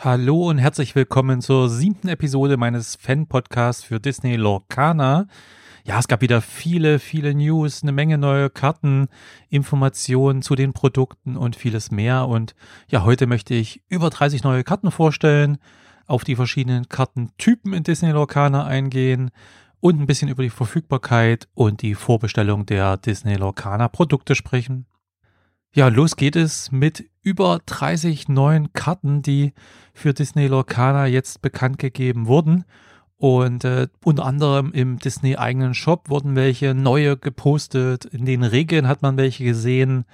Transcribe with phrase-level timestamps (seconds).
[0.00, 5.26] Hallo und herzlich willkommen zur siebten Episode meines Fan-Podcasts für Disney Lorcana.
[5.82, 9.08] Ja, es gab wieder viele, viele News, eine Menge neue Karten,
[9.48, 12.28] Informationen zu den Produkten und vieles mehr.
[12.28, 12.54] Und
[12.88, 15.58] ja, heute möchte ich über 30 neue Karten vorstellen,
[16.06, 19.32] auf die verschiedenen Kartentypen in Disney Lorcana eingehen
[19.80, 24.86] und ein bisschen über die Verfügbarkeit und die Vorbestellung der Disney Lorcana Produkte sprechen.
[25.74, 29.52] Ja, los geht es mit über 30 neuen Karten, die
[29.92, 32.64] für Disney Lorcana jetzt bekannt gegeben wurden.
[33.18, 38.04] Und äh, unter anderem im Disney-eigenen Shop wurden welche neue gepostet.
[38.06, 40.04] In den Regeln hat man welche gesehen.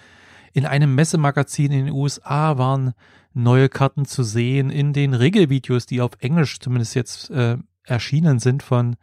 [0.52, 2.94] In einem Messemagazin in den USA waren
[3.32, 4.70] neue Karten zu sehen.
[4.70, 8.96] In den Regelvideos, die auf Englisch zumindest jetzt äh, erschienen sind von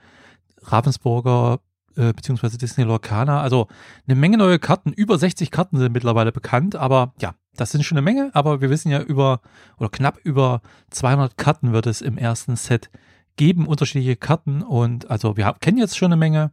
[0.64, 1.60] Ravensburger
[1.96, 3.42] äh, beziehungsweise Disney Lorcana.
[3.42, 3.68] Also
[4.08, 4.94] eine Menge neue Karten.
[4.94, 6.76] Über 60 Karten sind mittlerweile bekannt.
[6.76, 9.42] Aber ja, das sind schon eine Menge, aber wir wissen ja über
[9.78, 12.90] oder knapp über 200 Karten wird es im ersten Set
[13.36, 16.52] geben, unterschiedliche Karten und also wir haben, kennen jetzt schon eine Menge,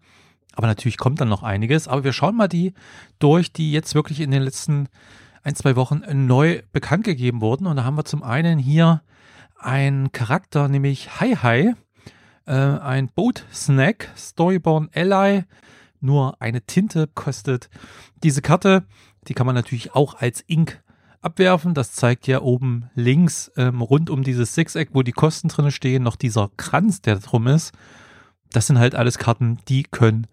[0.55, 2.73] aber natürlich kommt dann noch einiges, aber wir schauen mal die
[3.19, 4.89] durch, die jetzt wirklich in den letzten
[5.43, 9.03] ein, zwei Wochen neu bekannt gegeben wurden und da haben wir zum einen hier
[9.57, 11.75] einen Charakter, nämlich Hi Hi,
[12.49, 15.45] äh, ein Boat Snack, Storyborn Ally,
[16.01, 17.69] nur eine Tinte kostet
[18.23, 18.85] diese Karte.
[19.29, 20.83] Die kann man natürlich auch als Ink
[21.21, 21.75] abwerfen.
[21.75, 26.03] Das zeigt ja oben links ähm, rund um dieses Sechseck, wo die Kosten drin stehen,
[26.03, 27.73] noch dieser Kranz, der drum ist.
[28.53, 30.27] Das sind halt alles Karten, die können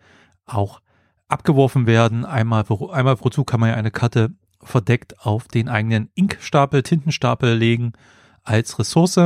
[0.45, 0.81] auch
[1.27, 2.23] abgeworfen werden.
[2.23, 7.55] Einmal, einmal pro Zug kann man ja eine Karte verdeckt auf den eigenen Inkstapel, Tintenstapel
[7.55, 7.93] legen
[8.43, 9.19] als Ressource.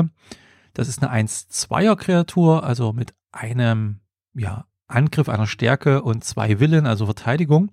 [0.74, 4.00] Das ist eine 1-2er Kreatur, also mit einem
[4.34, 7.72] ja, Angriff, einer Stärke und zwei Willen, also Verteidigung.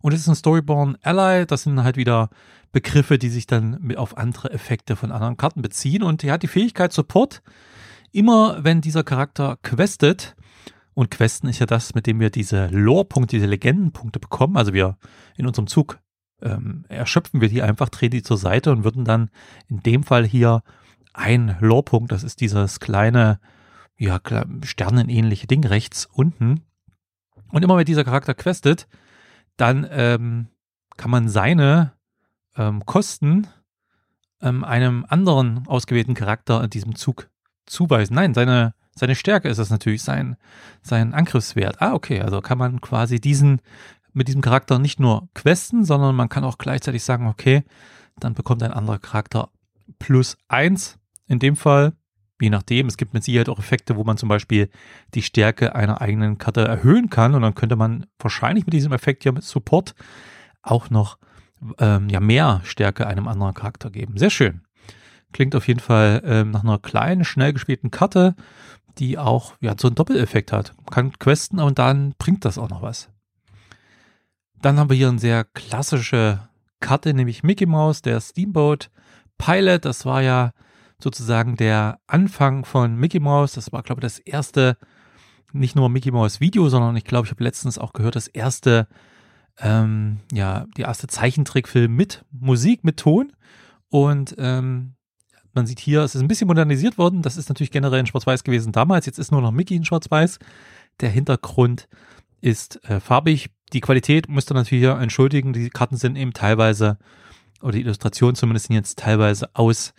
[0.00, 2.30] Und es ist ein Storyborn Ally, das sind halt wieder
[2.72, 6.02] Begriffe, die sich dann auf andere Effekte von anderen Karten beziehen.
[6.02, 7.42] Und er hat die Fähigkeit Support.
[8.12, 10.36] Immer wenn dieser Charakter questet,
[10.96, 14.56] und Questen ist ja das, mit dem wir diese Lore-Punkte, diese Legendenpunkte bekommen.
[14.56, 14.96] Also wir
[15.36, 15.98] in unserem Zug
[16.40, 19.28] ähm, erschöpfen wir die einfach, drehen die zur Seite und würden dann
[19.68, 20.62] in dem Fall hier
[21.16, 23.40] ein Lore-Punkt, das ist dieses kleine,
[23.96, 24.20] ja,
[24.62, 26.62] sternenähnliche Ding rechts unten.
[27.50, 28.86] Und immer wenn dieser Charakter questet,
[29.56, 30.48] dann ähm,
[30.96, 31.92] kann man seine
[32.56, 33.46] ähm, Kosten
[34.42, 37.30] ähm, einem anderen ausgewählten Charakter in diesem Zug
[37.64, 38.14] zuweisen.
[38.14, 40.36] Nein, seine, seine Stärke ist es natürlich, sein,
[40.82, 41.80] sein Angriffswert.
[41.80, 43.60] Ah, okay, also kann man quasi diesen,
[44.12, 47.64] mit diesem Charakter nicht nur questen, sondern man kann auch gleichzeitig sagen, okay,
[48.18, 49.50] dann bekommt ein anderer Charakter
[49.98, 50.98] plus eins.
[51.26, 51.92] In dem Fall
[52.40, 54.68] je nachdem, es gibt mit Sicherheit auch Effekte, wo man zum Beispiel
[55.14, 59.24] die Stärke einer eigenen Karte erhöhen kann und dann könnte man wahrscheinlich mit diesem Effekt
[59.24, 59.94] ja mit Support
[60.62, 61.18] auch noch
[61.78, 64.18] ähm, ja mehr Stärke einem anderen Charakter geben.
[64.18, 64.62] Sehr schön.
[65.32, 68.34] Klingt auf jeden Fall ähm, nach einer kleinen, schnell gespielten Karte,
[68.98, 70.74] die auch ja so einen Doppeleffekt hat.
[70.76, 73.08] Man kann questen und dann bringt das auch noch was.
[74.60, 76.48] Dann haben wir hier eine sehr klassische
[76.80, 78.90] Karte, nämlich Mickey Mouse, der Steamboat
[79.38, 79.84] Pilot.
[79.84, 80.52] Das war ja
[81.02, 83.52] sozusagen der Anfang von Mickey Mouse.
[83.52, 84.76] Das war, glaube ich, das erste,
[85.52, 88.88] nicht nur Mickey Mouse Video, sondern ich glaube, ich habe letztens auch gehört, das erste,
[89.58, 93.32] ähm, ja, die erste Zeichentrickfilm mit Musik, mit Ton.
[93.88, 94.94] Und ähm,
[95.52, 97.22] man sieht hier, es ist ein bisschen modernisiert worden.
[97.22, 99.06] Das ist natürlich generell in Schwarz-Weiß gewesen damals.
[99.06, 100.38] Jetzt ist nur noch Mickey in Schwarz-Weiß.
[101.00, 101.88] Der Hintergrund
[102.40, 103.50] ist äh, farbig.
[103.72, 105.52] Die Qualität müsst ihr natürlich entschuldigen.
[105.52, 106.98] Die Karten sind eben teilweise,
[107.60, 109.94] oder die Illustrationen zumindest sind jetzt teilweise aus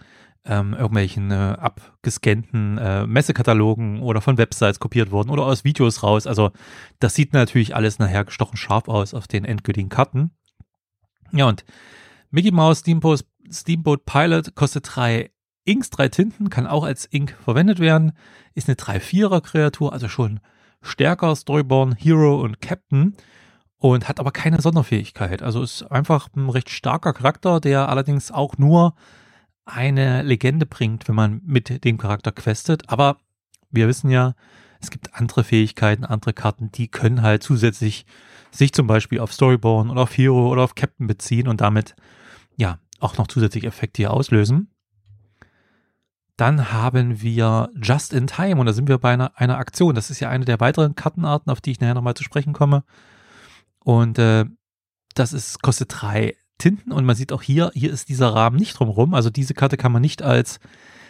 [0.48, 6.28] ähm, irgendwelchen äh, abgescannten äh, Messekatalogen oder von Websites kopiert worden oder aus Videos raus.
[6.28, 6.52] Also
[7.00, 10.32] das sieht natürlich alles nachher gestochen scharf aus auf den endgültigen Karten.
[11.32, 11.66] Ja, und
[12.32, 15.32] Mickey Mouse Steamboat, Steamboat Pilot kostet drei
[15.66, 18.14] Inks, drei Tinten, kann auch als Ink verwendet werden,
[18.54, 20.40] ist eine 3-4er Kreatur, also schon
[20.82, 23.18] stärker Storyborn, Hero und Captain
[23.78, 25.44] und hat aber keine Sonderfähigkeit.
[25.44, 28.96] Also ist einfach ein recht starker Charakter, der allerdings auch nur
[29.68, 32.90] eine Legende bringt, wenn man mit dem Charakter questet.
[32.90, 33.18] Aber
[33.70, 34.34] wir wissen ja,
[34.80, 38.06] es gibt andere Fähigkeiten, andere Karten, die können halt zusätzlich
[38.52, 41.96] sich zum Beispiel auf Storyborn oder auf Hero oder auf Captain beziehen und damit
[42.56, 44.72] ja auch noch zusätzliche Effekte hier auslösen.
[46.38, 49.96] Dann haben wir Just in Time und da sind wir bei einer, einer Aktion.
[49.96, 52.84] Das ist ja eine der weiteren Kartenarten, auf die ich nachher nochmal zu sprechen komme.
[53.80, 54.46] Und äh,
[55.16, 58.74] das ist, kostet drei Tinten und man sieht auch hier, hier ist dieser Rahmen nicht
[58.80, 59.14] drumherum.
[59.14, 60.60] Also diese Karte kann man nicht als,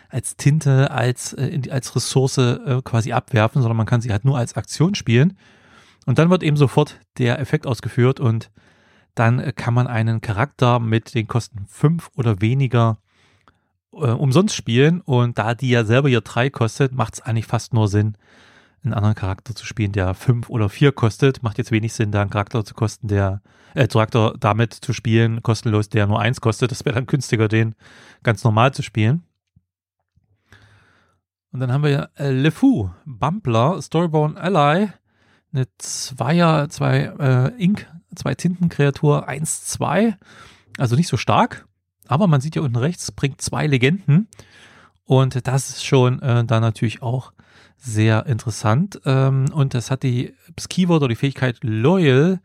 [0.10, 4.38] als Tinte, als, äh, als Ressource äh, quasi abwerfen, sondern man kann sie halt nur
[4.38, 5.38] als Aktion spielen.
[6.06, 8.50] Und dann wird eben sofort der Effekt ausgeführt und
[9.16, 12.98] dann äh, kann man einen Charakter mit den Kosten fünf oder weniger
[13.94, 17.74] äh, umsonst spielen und da die ja selber hier drei kostet, macht es eigentlich fast
[17.74, 18.18] nur Sinn,
[18.88, 21.44] einen anderen Charakter zu spielen, der fünf oder vier kostet.
[21.44, 23.42] Macht jetzt wenig Sinn, da einen Charakter zu kosten, der
[23.74, 26.72] äh, Charakter damit zu spielen, kostenlos, der nur eins kostet.
[26.72, 27.76] Das wäre dann günstiger, den
[28.24, 29.24] ganz normal zu spielen.
[31.52, 34.90] Und dann haben wir äh, LeFou, Bumpler, Storyborn Ally,
[35.54, 40.16] eine Zweier, zwei äh, Ink, zwei Tintenkreatur, 1-2.
[40.78, 41.66] Also nicht so stark.
[42.08, 44.28] Aber man sieht ja unten rechts, bringt zwei Legenden.
[45.06, 47.32] Und das ist schon äh, dann natürlich auch
[47.78, 49.00] sehr interessant.
[49.06, 52.40] Ähm, und das hat die, das Keyword oder die Fähigkeit Loyal.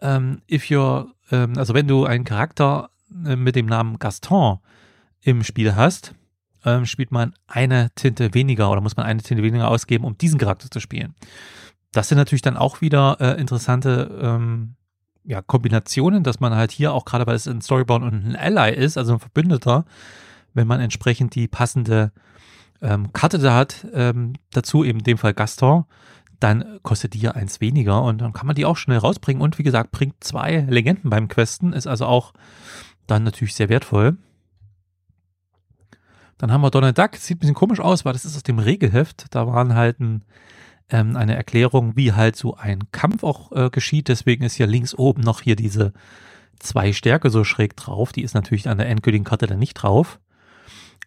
[0.00, 2.90] Ähm, if you're, ähm, also wenn du einen Charakter
[3.26, 4.58] äh, mit dem Namen Gaston
[5.22, 6.14] im Spiel hast,
[6.64, 10.38] ähm, spielt man eine Tinte weniger oder muss man eine Tinte weniger ausgeben, um diesen
[10.38, 11.14] Charakter zu spielen.
[11.92, 14.76] Das sind natürlich dann auch wieder äh, interessante ähm,
[15.24, 18.74] ja, Kombinationen, dass man halt hier auch gerade, weil es ein Storybound und ein Ally
[18.74, 19.84] ist, also ein Verbündeter,
[20.54, 22.12] wenn man entsprechend die passende
[22.82, 25.84] ähm, Karte da hat, ähm, dazu eben in dem Fall Gaston,
[26.40, 29.58] dann kostet die ja eins weniger und dann kann man die auch schnell rausbringen und
[29.58, 32.32] wie gesagt, bringt zwei Legenden beim Questen, ist also auch
[33.06, 34.16] dann natürlich sehr wertvoll.
[36.38, 38.58] Dann haben wir Donald Duck, sieht ein bisschen komisch aus, weil das ist aus dem
[38.58, 40.24] Regelheft, da waren halt ein,
[40.88, 44.94] ähm, eine Erklärung, wie halt so ein Kampf auch äh, geschieht, deswegen ist hier links
[44.94, 45.92] oben noch hier diese
[46.58, 50.18] zwei Stärke so schräg drauf, die ist natürlich an der endgültigen Karte dann nicht drauf.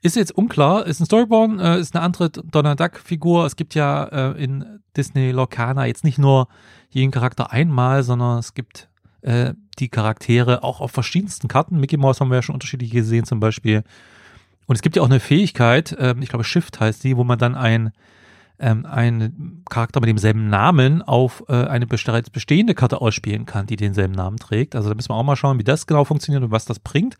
[0.03, 3.45] Ist jetzt unklar, ist ein Storyborn, äh, ist eine andere Donald Duck-Figur.
[3.45, 6.49] Es gibt ja äh, in Disney Lorcana jetzt nicht nur
[6.89, 8.89] jeden Charakter einmal, sondern es gibt
[9.21, 11.79] äh, die Charaktere auch auf verschiedensten Karten.
[11.79, 13.83] Mickey Mouse haben wir ja schon unterschiedlich gesehen zum Beispiel.
[14.65, 17.39] Und es gibt ja auch eine Fähigkeit, äh, ich glaube Shift heißt die, wo man
[17.39, 17.93] dann ein
[18.59, 23.77] ähm, einen Charakter mit demselben Namen auf äh, eine bereits bestehende Karte ausspielen kann, die
[23.77, 24.75] denselben Namen trägt.
[24.75, 27.17] Also da müssen wir auch mal schauen, wie das genau funktioniert und was das bringt.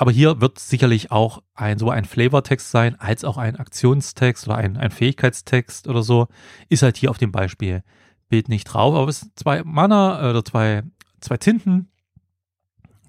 [0.00, 4.56] Aber hier wird sicherlich auch ein so ein Flavortext sein, als auch ein Aktionstext oder
[4.56, 6.28] ein, ein Fähigkeitstext oder so.
[6.70, 7.82] Ist halt hier auf dem Beispiel
[8.30, 8.94] Bild nicht drauf.
[8.94, 10.84] Aber es sind zwei Mana äh, oder zwei,
[11.20, 11.90] zwei Tinten.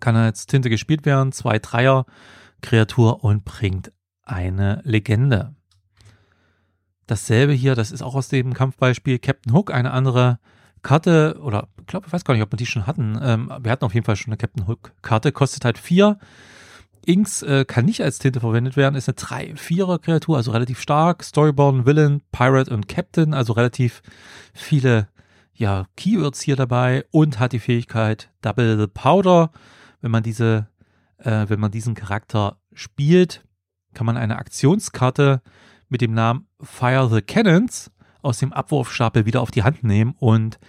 [0.02, 2.06] Kann als Tinte gespielt werden, zwei Dreier
[2.62, 3.94] Kreatur und bringt
[4.24, 5.56] eine Legende.
[7.08, 10.40] Dasselbe hier, das ist auch aus dem Kampfbeispiel Captain Hook, eine andere
[10.82, 13.18] Karte, oder ich glaube, ich weiß gar nicht, ob wir die schon hatten.
[13.24, 16.20] Ähm, wir hatten auf jeden Fall schon eine Captain Hook-Karte, kostet halt vier
[17.06, 21.24] Inks äh, kann nicht als Tinte verwendet werden, ist eine 3-4er-Kreatur, also relativ stark.
[21.24, 24.02] Storyborn, Villain, Pirate und Captain, also relativ
[24.54, 25.08] viele
[25.54, 29.52] ja, Keywords hier dabei und hat die Fähigkeit Double the Powder.
[30.02, 30.68] Wenn man diese,
[31.18, 33.44] äh, wenn man diesen Charakter spielt,
[33.94, 35.42] kann man eine Aktionskarte
[35.90, 40.60] mit dem Namen Fire the Cannons aus dem Abwurfstapel wieder auf die Hand nehmen und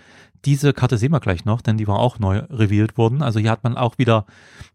[0.44, 3.22] diese Karte sehen wir gleich noch, denn die war auch neu revealed worden.
[3.22, 4.26] Also hier hat man auch wieder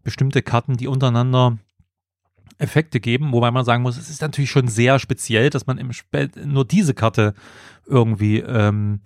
[0.03, 1.57] bestimmte Karten, die untereinander
[2.57, 5.93] Effekte geben, wobei man sagen muss, es ist natürlich schon sehr speziell, dass man im
[5.93, 7.33] Spiel nur diese Karte
[7.85, 9.01] irgendwie ähm,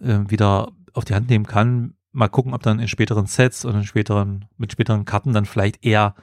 [0.00, 1.94] äh, wieder auf die Hand nehmen kann.
[2.12, 5.84] Mal gucken, ob dann in späteren Sets und in späteren, mit späteren Karten dann vielleicht
[5.84, 6.14] eher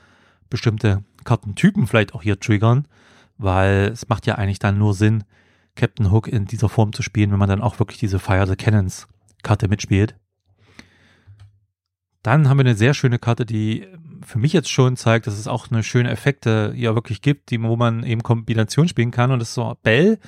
[0.49, 2.87] bestimmte Kartentypen vielleicht auch hier triggern,
[3.37, 5.23] weil es macht ja eigentlich dann nur Sinn,
[5.75, 8.55] Captain Hook in dieser Form zu spielen, wenn man dann auch wirklich diese Fire the
[8.55, 9.07] Cannons
[9.47, 10.15] Karte mitspielt.
[12.21, 13.87] Dann haben wir eine sehr schöne Karte, die
[14.25, 17.63] für mich jetzt schon zeigt, dass es auch eine schöne Effekte ja wirklich gibt, die,
[17.63, 19.31] wo man eben Kombination spielen kann.
[19.31, 20.19] Und das ist so Bell,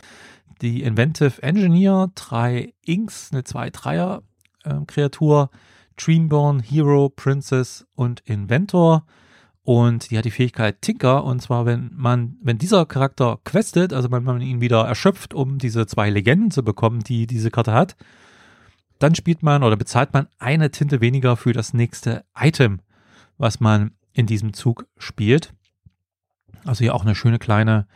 [0.61, 5.57] die Inventive Engineer, drei Inks, eine 2-3er-Kreatur, äh,
[6.01, 9.05] Dreamborn, Hero, Princess und Inventor.
[9.63, 11.25] Und die hat die Fähigkeit Tinker.
[11.25, 15.57] Und zwar, wenn man, wenn dieser Charakter questet, also wenn man ihn wieder erschöpft, um
[15.57, 17.97] diese zwei Legenden zu bekommen, die diese Karte hat,
[18.99, 22.81] dann spielt man oder bezahlt man eine Tinte weniger für das nächste Item,
[23.37, 25.53] was man in diesem Zug spielt.
[26.65, 27.87] Also hier auch eine schöne kleine,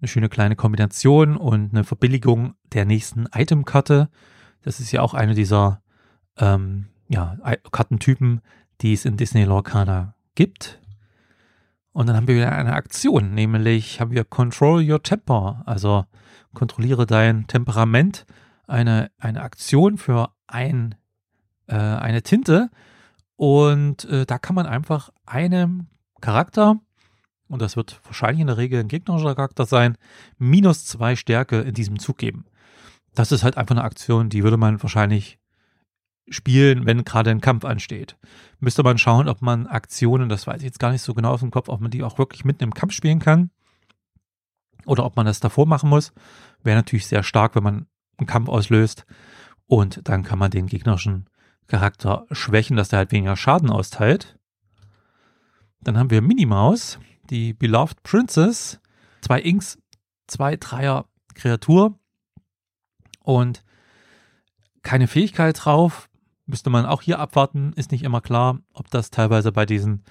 [0.00, 4.08] eine schöne kleine Kombination und eine Verbilligung der nächsten Itemkarte.
[4.62, 5.82] Das ist ja auch eine dieser
[6.36, 7.36] ähm, ja,
[7.70, 8.40] Kartentypen,
[8.80, 10.80] die es in Disney Lorcana gibt.
[11.92, 16.04] Und dann haben wir wieder eine Aktion, nämlich haben wir Control Your Temper, also
[16.54, 18.26] kontrolliere dein Temperament,
[18.70, 20.94] eine, eine Aktion für ein,
[21.66, 22.70] äh, eine Tinte
[23.36, 25.86] und äh, da kann man einfach einem
[26.20, 26.78] Charakter,
[27.48, 29.96] und das wird wahrscheinlich in der Regel ein gegnerischer Charakter sein,
[30.38, 32.44] minus zwei Stärke in diesem Zug geben.
[33.14, 35.38] Das ist halt einfach eine Aktion, die würde man wahrscheinlich
[36.28, 38.16] spielen, wenn gerade ein Kampf ansteht.
[38.60, 41.40] Müsste man schauen, ob man Aktionen, das weiß ich jetzt gar nicht so genau aus
[41.40, 43.50] dem Kopf, ob man die auch wirklich mitten im Kampf spielen kann.
[44.86, 46.12] Oder ob man das davor machen muss.
[46.62, 47.86] Wäre natürlich sehr stark, wenn man
[48.20, 49.04] einen Kampf auslöst.
[49.66, 51.26] Und dann kann man den gegnerischen
[51.66, 54.38] Charakter schwächen, dass der halt weniger Schaden austeilt.
[55.80, 56.98] Dann haben wir Minimaus,
[57.30, 58.80] die Beloved Princess.
[59.22, 59.78] Zwei Inks,
[60.26, 61.98] zwei Dreier Kreatur
[63.22, 63.62] und
[64.82, 66.08] keine Fähigkeit drauf.
[66.46, 67.72] Müsste man auch hier abwarten.
[67.74, 70.04] Ist nicht immer klar, ob das teilweise bei diesen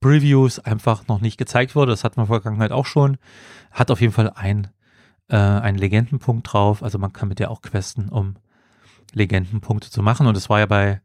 [0.00, 1.92] Previews einfach noch nicht gezeigt wurde.
[1.92, 3.16] Das hatten wir in der Vergangenheit auch schon.
[3.70, 4.68] Hat auf jeden Fall ein,
[5.28, 6.82] äh, einen Legendenpunkt drauf.
[6.82, 8.36] Also man kann mit der auch questen, um
[9.12, 10.26] Legendenpunkte zu machen.
[10.26, 11.00] Und es war ja bei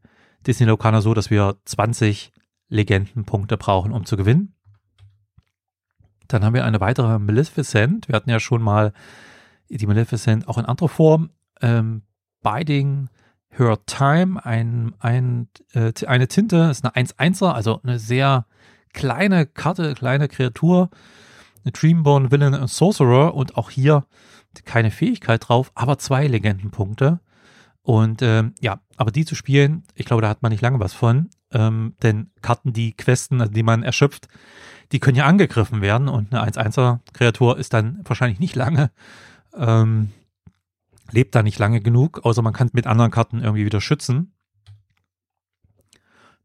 [0.46, 2.32] Disney Locana so, dass wir 20
[2.68, 4.54] Legendenpunkte brauchen, um zu gewinnen.
[6.28, 8.08] Dann haben wir eine weitere Maleficent.
[8.08, 8.92] Wir hatten ja schon mal
[9.68, 11.30] die Maleficent auch in anderer Form.
[11.60, 12.02] Ähm,
[12.42, 13.08] Biding
[13.50, 18.46] Her Time, ein, ein, äh, eine Tinte, ist eine 1-1er, also eine sehr
[18.92, 20.90] kleine Karte, kleine Kreatur.
[21.64, 24.04] Eine Dreamborn Villain und Sorcerer und auch hier
[24.64, 27.20] keine Fähigkeit drauf, aber zwei Legendenpunkte.
[27.82, 30.92] Und ähm, ja, aber die zu spielen, ich glaube, da hat man nicht lange was
[30.92, 31.30] von.
[31.50, 34.28] Ähm, denn Karten, die Questen, also die man erschöpft,
[34.92, 38.90] die können ja angegriffen werden und eine 1-1er-Kreatur ist dann wahrscheinlich nicht lange,
[39.56, 40.12] ähm,
[41.10, 44.34] lebt da nicht lange genug, außer man kann mit anderen Karten irgendwie wieder schützen.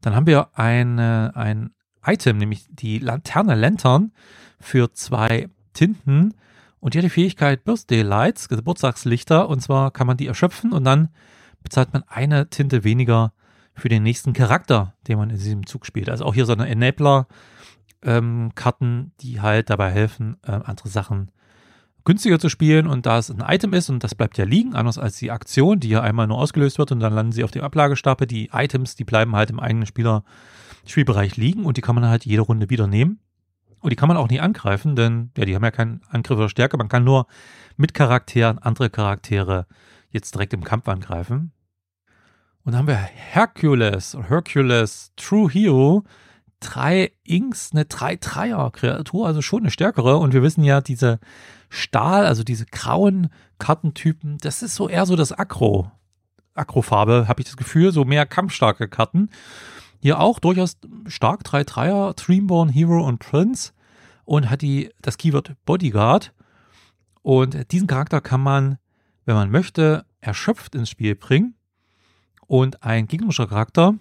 [0.02, 1.72] Dann haben wir eine, ein
[2.06, 4.14] Item, nämlich die Laterne Lantern
[4.60, 6.34] für zwei Tinten
[6.80, 10.84] und die hat die Fähigkeit Birthday Lights, Geburtstagslichter, und zwar kann man die erschöpfen und
[10.84, 11.10] dann
[11.64, 13.34] bezahlt man eine Tinte weniger
[13.74, 16.10] für den nächsten Charakter, den man in diesem Zug spielt.
[16.10, 21.32] Also auch hier so eine Enabler-Karten, ähm, die halt dabei helfen, äh, andere Sachen
[22.04, 22.88] günstiger zu spielen.
[22.88, 25.80] Und da es ein Item ist und das bleibt ja liegen, anders als die Aktion,
[25.80, 28.26] die ja einmal nur ausgelöst wird und dann landen sie auf dem Ablagestapel.
[28.26, 30.24] Die Items, die bleiben halt im eigenen Spieler
[30.86, 33.20] Spielbereich liegen und die kann man halt jede Runde wieder nehmen.
[33.80, 36.50] Und die kann man auch nicht angreifen, denn ja, die haben ja keinen Angriff oder
[36.50, 36.78] Stärke.
[36.78, 37.28] Man kann nur
[37.76, 39.68] mit Charakteren andere Charaktere
[40.10, 41.52] jetzt direkt im Kampf angreifen.
[42.64, 46.04] Und dann haben wir Hercules, Hercules True Hero.
[46.60, 50.18] Drei Inks, eine 3-3er-Kreatur, also schon eine stärkere.
[50.18, 51.20] Und wir wissen ja, diese
[51.70, 53.30] Stahl, also diese grauen
[53.60, 55.92] Kartentypen, das ist so eher so das Akro.
[56.56, 59.30] Akrofarbe, habe ich das Gefühl, so mehr kampfstarke Karten.
[60.00, 60.78] Hier auch durchaus
[61.08, 63.74] stark 3-3er, Dreamborn, Hero und Prince
[64.26, 66.34] und hat die, das Keyword Bodyguard.
[67.22, 68.78] Und diesen Charakter kann man,
[69.26, 71.56] wenn man möchte, erschöpft ins Spiel bringen.
[72.46, 73.96] Und ein gegnerischer Charakter,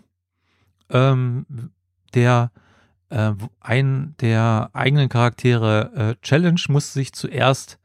[0.90, 1.46] ähm,
[2.14, 2.52] der
[3.08, 7.78] äh, einen der eigenen Charaktere äh, Challenge, muss sich zuerst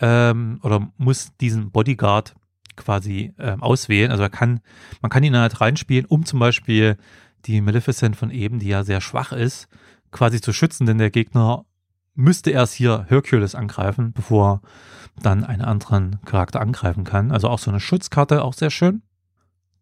[0.00, 2.34] ähm, oder muss diesen Bodyguard
[2.76, 4.10] quasi äh, auswählen.
[4.10, 4.60] Also er kann,
[5.02, 6.96] man kann ihn halt reinspielen, um zum Beispiel
[7.46, 9.68] die Maleficent von eben, die ja sehr schwach ist,
[10.10, 11.64] quasi zu schützen, denn der Gegner
[12.14, 14.60] müsste erst hier Hercules angreifen, bevor
[15.22, 17.30] dann einen anderen Charakter angreifen kann.
[17.30, 19.02] Also auch so eine Schutzkarte, auch sehr schön.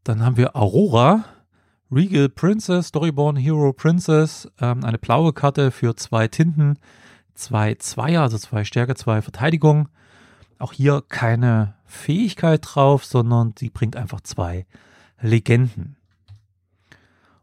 [0.05, 1.25] Dann haben wir Aurora,
[1.91, 6.79] Regal Princess, Storyborn Hero Princess, ähm, eine blaue Karte für zwei Tinten,
[7.35, 9.89] zwei Zweier, also zwei Stärke, zwei Verteidigung.
[10.59, 14.67] Auch hier keine Fähigkeit drauf, sondern sie bringt einfach zwei
[15.21, 15.97] Legenden.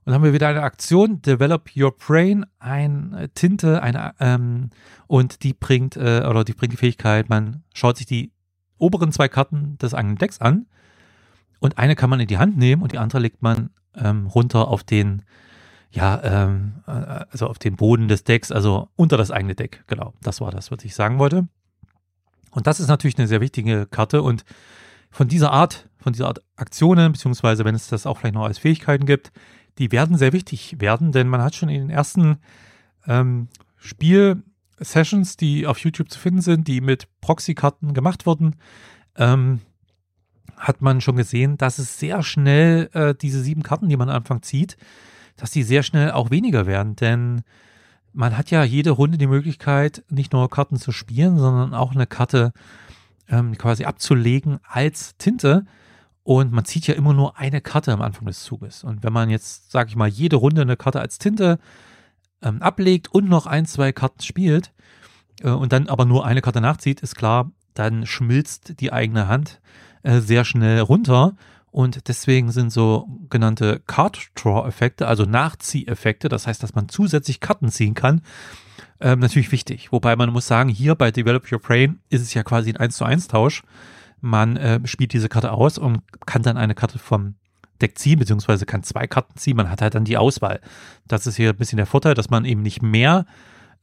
[0.06, 4.70] Und haben wir wieder eine Aktion, Develop Your Brain, eine Tinte, eine, ähm,
[5.08, 8.32] und die bringt, äh, oder die bringt die Fähigkeit, man schaut sich die
[8.78, 10.66] oberen zwei Karten des eigenen Decks an
[11.60, 14.68] und eine kann man in die Hand nehmen und die andere legt man ähm, runter
[14.68, 15.22] auf den,
[15.92, 19.84] ja, ähm, äh, also auf den Boden des Decks, also unter das eigene Deck.
[19.88, 21.48] Genau, das war das, was ich sagen wollte.
[22.52, 24.44] Und das ist natürlich eine sehr wichtige Karte und
[25.10, 28.58] von dieser Art, von dieser Art Aktionen, beziehungsweise wenn es das auch vielleicht noch als
[28.58, 29.32] Fähigkeiten gibt,
[29.78, 32.38] die werden sehr wichtig werden, denn man hat schon in den ersten
[33.08, 38.56] ähm, Spiel-Sessions, die auf YouTube zu finden sind, die mit Proxy-Karten gemacht wurden,
[39.16, 39.62] ähm,
[40.58, 44.18] hat man schon gesehen, dass es sehr schnell äh, diese sieben Karten, die man am
[44.18, 44.78] Anfang zieht,
[45.36, 47.42] dass die sehr schnell auch weniger werden, denn
[48.14, 52.06] man hat ja jede Runde die Möglichkeit, nicht nur Karten zu spielen, sondern auch eine
[52.06, 52.54] Karte
[53.28, 55.66] ähm, quasi abzulegen als Tinte.
[56.24, 58.84] Und man zieht ja immer nur eine Karte am Anfang des Zuges.
[58.84, 61.60] Und wenn man jetzt, sag ich mal, jede Runde eine Karte als Tinte
[62.42, 64.72] ähm, ablegt und noch ein, zwei Karten spielt
[65.42, 69.60] äh, und dann aber nur eine Karte nachzieht, ist klar, dann schmilzt die eigene Hand
[70.04, 71.36] äh, sehr schnell runter.
[71.72, 77.96] Und deswegen sind so genannte Card-Draw-Effekte, also Nachzieheffekte, das heißt, dass man zusätzlich Karten ziehen
[77.96, 78.22] kann,
[79.02, 79.92] ähm, natürlich wichtig.
[79.92, 82.96] Wobei man muss sagen, hier bei Develop Your Brain ist es ja quasi ein 1
[82.96, 83.64] zu 1 Tausch
[84.24, 87.36] man äh, spielt diese Karte aus und kann dann eine Karte vom
[87.82, 89.58] Deck ziehen, beziehungsweise kann zwei Karten ziehen.
[89.58, 90.62] Man hat halt dann die Auswahl.
[91.06, 93.26] Das ist hier ein bisschen der Vorteil, dass man eben nicht mehr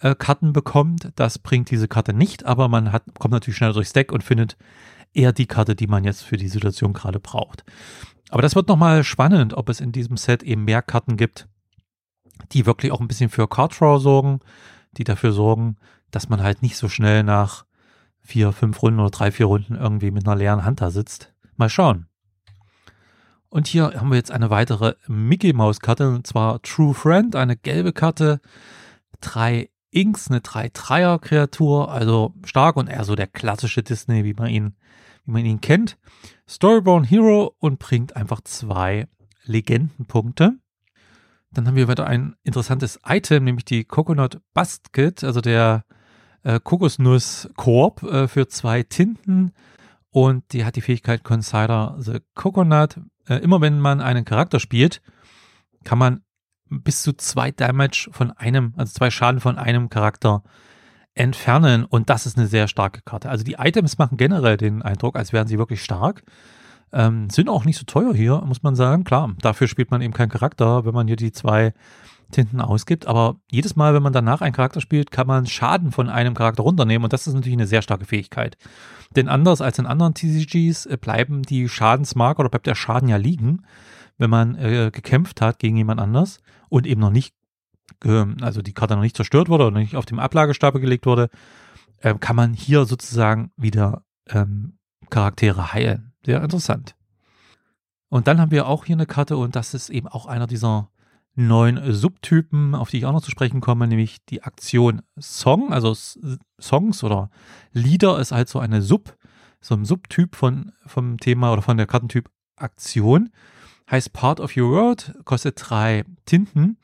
[0.00, 1.12] äh, Karten bekommt.
[1.14, 4.56] Das bringt diese Karte nicht, aber man hat, kommt natürlich schneller durchs Deck und findet
[5.12, 7.64] eher die Karte, die man jetzt für die Situation gerade braucht.
[8.30, 11.48] Aber das wird nochmal spannend, ob es in diesem Set eben mehr Karten gibt,
[12.52, 14.40] die wirklich auch ein bisschen für Card Draw sorgen,
[14.92, 15.76] die dafür sorgen,
[16.10, 17.66] dass man halt nicht so schnell nach
[18.30, 21.34] vier, fünf Runden oder drei, vier Runden irgendwie mit einer leeren Hand da sitzt.
[21.56, 22.06] Mal schauen.
[23.48, 27.56] Und hier haben wir jetzt eine weitere Mickey Maus Karte, und zwar True Friend, eine
[27.56, 28.40] gelbe Karte,
[29.20, 34.76] drei Inks, eine 3-3er-Kreatur, also stark und eher so der klassische Disney, wie man ihn,
[35.24, 35.98] wie man ihn kennt.
[36.48, 39.08] Storyborn Hero und bringt einfach zwei
[39.42, 40.52] Legendenpunkte.
[41.50, 45.84] Dann haben wir wieder ein interessantes Item, nämlich die Coconut Basket, also der
[46.42, 49.52] äh, Kokosnuss-Korb äh, für zwei Tinten.
[50.10, 52.98] Und die hat die Fähigkeit Consider the Coconut.
[53.28, 55.00] Äh, immer wenn man einen Charakter spielt,
[55.84, 56.22] kann man
[56.68, 60.42] bis zu zwei Damage von einem, also zwei Schaden von einem Charakter
[61.14, 61.84] entfernen.
[61.84, 63.28] Und das ist eine sehr starke Karte.
[63.28, 66.22] Also die Items machen generell den Eindruck, als wären sie wirklich stark.
[66.92, 69.04] Ähm, sind auch nicht so teuer hier, muss man sagen.
[69.04, 71.72] Klar, dafür spielt man eben keinen Charakter, wenn man hier die zwei
[72.30, 73.06] Tinten ausgibt.
[73.06, 76.62] Aber jedes Mal, wenn man danach einen Charakter spielt, kann man Schaden von einem Charakter
[76.62, 77.04] runternehmen.
[77.04, 78.56] Und das ist natürlich eine sehr starke Fähigkeit.
[79.16, 83.16] Denn anders als in anderen TCGs äh, bleiben die Schadensmarker oder bleibt der Schaden ja
[83.16, 83.64] liegen,
[84.18, 87.34] wenn man äh, gekämpft hat gegen jemand anders und eben noch nicht,
[88.04, 91.28] äh, also die Karte noch nicht zerstört wurde oder nicht auf dem Ablagestapel gelegt wurde,
[91.98, 94.78] äh, kann man hier sozusagen wieder ähm,
[95.10, 96.12] Charaktere heilen.
[96.24, 96.94] Sehr interessant.
[98.08, 100.90] Und dann haben wir auch hier eine Karte und das ist eben auch einer dieser
[101.46, 105.94] neuen Subtypen, auf die ich auch noch zu sprechen komme, nämlich die Aktion Song, also
[106.60, 107.30] Songs oder
[107.72, 109.16] Lieder ist halt so eine Sub,
[109.60, 113.30] so ein Subtyp von, vom Thema oder von der Kartentyp Aktion.
[113.90, 116.78] Heißt Part of Your World, kostet drei Tinten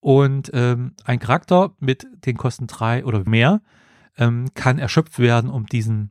[0.00, 3.62] und ähm, ein Charakter mit den Kosten drei oder mehr
[4.16, 6.10] ähm, kann erschöpft werden, um diesen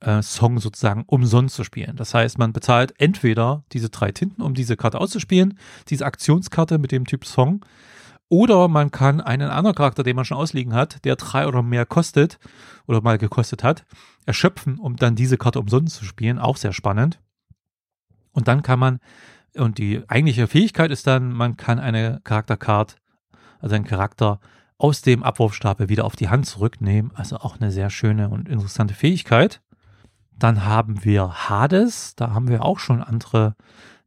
[0.00, 1.96] äh, Song sozusagen umsonst zu spielen.
[1.96, 6.92] Das heißt, man bezahlt entweder diese drei Tinten, um diese Karte auszuspielen, diese Aktionskarte mit
[6.92, 7.64] dem Typ Song,
[8.28, 11.86] oder man kann einen anderen Charakter, den man schon ausliegen hat, der drei oder mehr
[11.86, 12.38] kostet
[12.86, 13.86] oder mal gekostet hat,
[14.26, 16.38] erschöpfen, um dann diese Karte umsonst zu spielen.
[16.38, 17.20] Auch sehr spannend.
[18.32, 19.00] Und dann kann man,
[19.56, 22.96] und die eigentliche Fähigkeit ist dann, man kann eine Charaktercard,
[23.60, 24.40] also einen Charakter
[24.76, 27.10] aus dem Abwurfstapel wieder auf die Hand zurücknehmen.
[27.14, 29.62] Also auch eine sehr schöne und interessante Fähigkeit.
[30.38, 32.14] Dann haben wir Hades.
[32.14, 33.56] Da haben wir auch schon andere,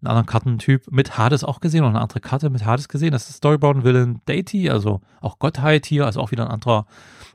[0.02, 3.12] einen anderen Kartentyp mit Hades auch gesehen und eine andere Karte mit Hades gesehen.
[3.12, 6.86] Das ist Storybound Villain Deity, also auch Gottheit hier, also auch wieder ein anderer,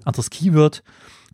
[0.04, 0.82] anderes Keyword.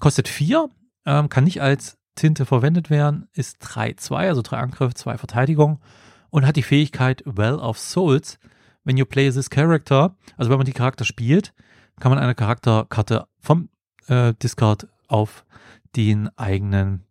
[0.01, 0.69] Kostet vier,
[1.07, 5.81] ähm, kann nicht als Tinte verwendet werden, ist 3-2, also drei Angriff, zwei Verteidigung
[6.31, 8.39] und hat die Fähigkeit Well of Souls.
[8.85, 11.55] When you play this character, also wenn man die Charakter spielt,
[12.01, 13.69] kann man eine Charakterkarte vom
[14.09, 15.45] äh, Discard auf
[15.95, 17.05] den eigenen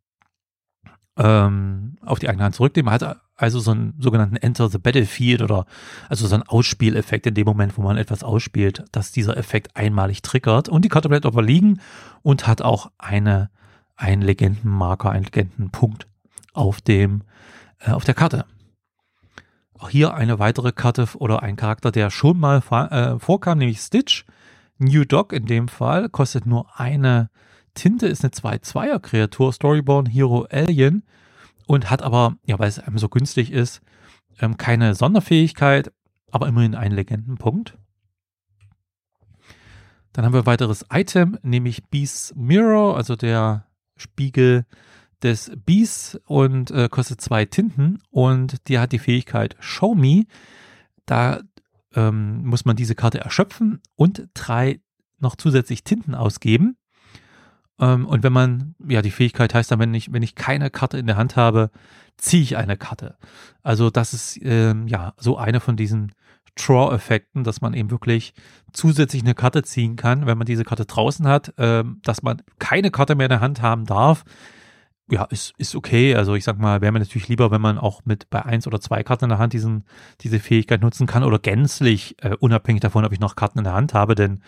[1.18, 2.86] ähm, auf die eigene Hand zurücknehmen.
[2.86, 5.66] Man hat also so einen sogenannten Enter the Battlefield oder
[6.10, 10.22] also so einen Ausspieleffekt in dem Moment, wo man etwas ausspielt, dass dieser Effekt einmalig
[10.22, 11.82] triggert und die Karte bleibt aber liegen
[12.22, 13.50] und hat auch eine,
[13.96, 16.08] einen Legendenmarker, einen Legendenpunkt
[16.54, 17.24] auf dem,
[17.80, 18.46] äh, auf der Karte.
[19.78, 24.26] Auch hier eine weitere Karte oder ein Charakter, der schon mal äh, vorkam, nämlich Stitch.
[24.78, 27.30] New Dog in dem Fall, kostet nur eine
[27.74, 31.04] Tinte ist eine 2-2er-Kreatur, Storyborn Hero Alien,
[31.68, 33.82] und hat aber, ja, weil es einem so günstig ist,
[34.40, 35.92] ähm, keine Sonderfähigkeit,
[36.32, 37.78] aber immerhin einen Legendenpunkt.
[40.14, 44.66] Dann haben wir ein weiteres Item, nämlich Beast's Mirror, also der Spiegel
[45.24, 50.26] des Beasts und äh, kostet zwei Tinten und die hat die Fähigkeit Show Me.
[51.06, 51.42] Da
[51.96, 54.82] ähm, muss man diese Karte erschöpfen und drei
[55.20, 56.78] noch zusätzlich Tinten ausgeben.
[57.82, 60.98] Ähm, und wenn man, ja, die Fähigkeit heißt dann, wenn ich, wenn ich keine Karte
[60.98, 61.72] in der Hand habe,
[62.18, 63.18] ziehe ich eine Karte.
[63.64, 66.14] Also das ist ähm, ja so eine von diesen
[66.56, 68.34] Draw-Effekten, dass man eben wirklich
[68.72, 72.92] zusätzlich eine Karte ziehen kann, wenn man diese Karte draußen hat, ähm, dass man keine
[72.92, 74.24] Karte mehr in der Hand haben darf.
[75.12, 76.16] Ja, ist, ist okay.
[76.16, 78.80] Also ich sag mal, wäre mir natürlich lieber, wenn man auch mit bei eins oder
[78.80, 79.84] zwei Karten in der Hand diesen,
[80.22, 83.74] diese Fähigkeit nutzen kann oder gänzlich äh, unabhängig davon, ob ich noch Karten in der
[83.74, 84.42] Hand habe, denn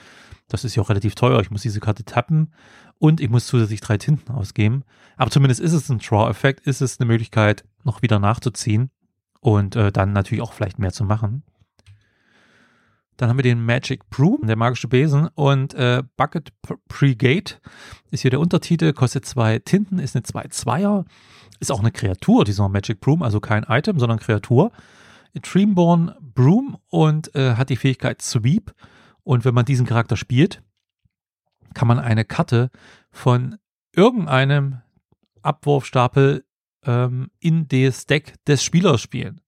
[0.48, 1.42] das ist ja auch relativ teuer.
[1.42, 2.54] Ich muss diese Karte tappen
[2.98, 4.84] und ich muss zusätzlich drei Tinten ausgeben.
[5.18, 8.90] Aber zumindest ist es ein Draw-Effekt, ist es eine Möglichkeit, noch wieder nachzuziehen
[9.42, 11.44] und äh, dann natürlich auch vielleicht mehr zu machen.
[13.18, 16.52] Dann haben wir den Magic Broom, der magische Besen und äh, Bucket
[16.88, 17.54] Brigade
[18.12, 21.06] ist hier der Untertitel, kostet zwei Tinten, ist eine 2-2er,
[21.60, 24.72] ist auch eine Kreatur, dieser Magic Broom, also kein Item, sondern Kreatur.
[25.42, 28.74] Dreamborn Broom und äh, hat die Fähigkeit Sweep.
[29.24, 30.62] Und wenn man diesen Charakter spielt,
[31.74, 32.70] kann man eine Karte
[33.10, 33.58] von
[33.96, 34.82] irgendeinem
[35.42, 36.46] Abwurfstapel
[36.86, 39.42] ähm, in das Deck des Spielers spielen.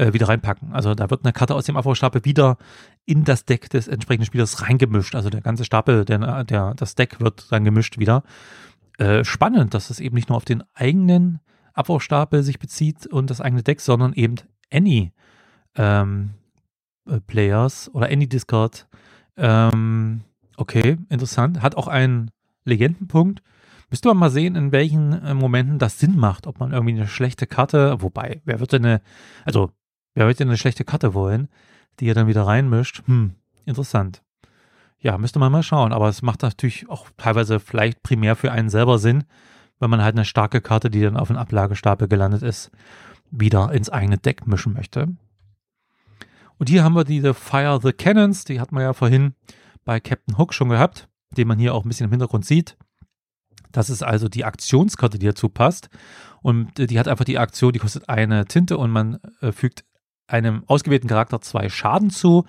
[0.00, 0.72] Äh, wieder reinpacken.
[0.72, 2.56] Also da wird eine Karte aus dem Aufbaustapel wieder
[3.04, 5.14] in das Deck des entsprechenden Spielers reingemischt.
[5.14, 8.22] Also der ganze Stapel, der, der, das Deck wird dann gemischt wieder.
[8.98, 11.40] Äh, spannend, dass es eben nicht nur auf den eigenen
[11.74, 14.36] Abwurfstapel sich bezieht und das eigene Deck, sondern eben
[14.72, 15.12] Any
[15.76, 16.30] ähm,
[17.06, 18.88] äh, Players oder Any Discard.
[19.36, 20.22] Ähm,
[20.56, 21.62] okay, interessant.
[21.62, 22.30] Hat auch einen
[22.64, 23.42] Legendenpunkt.
[23.90, 27.08] Müsste man mal sehen, in welchen äh, Momenten das Sinn macht, ob man irgendwie eine
[27.08, 29.00] schlechte Karte, wobei, wer wird denn eine,
[29.44, 29.72] also,
[30.14, 31.48] wer wird denn eine schlechte Karte wollen,
[31.98, 33.02] die er dann wieder reinmischt?
[33.06, 34.22] Hm, interessant.
[34.98, 38.68] Ja, müsste man mal schauen, aber es macht natürlich auch teilweise vielleicht primär für einen
[38.68, 39.24] selber Sinn,
[39.78, 42.70] wenn man halt eine starke Karte, die dann auf dem Ablagestapel gelandet ist,
[43.30, 45.08] wieder ins eigene Deck mischen möchte.
[46.58, 49.34] Und hier haben wir diese Fire the Cannons, die hat man ja vorhin
[49.86, 52.76] bei Captain Hook schon gehabt, den man hier auch ein bisschen im Hintergrund sieht.
[53.72, 55.88] Das ist also die Aktionskarte, die dazu passt.
[56.42, 59.84] Und die hat einfach die Aktion, die kostet eine Tinte und man äh, fügt
[60.30, 62.44] einem ausgewählten Charakter zwei Schaden zu.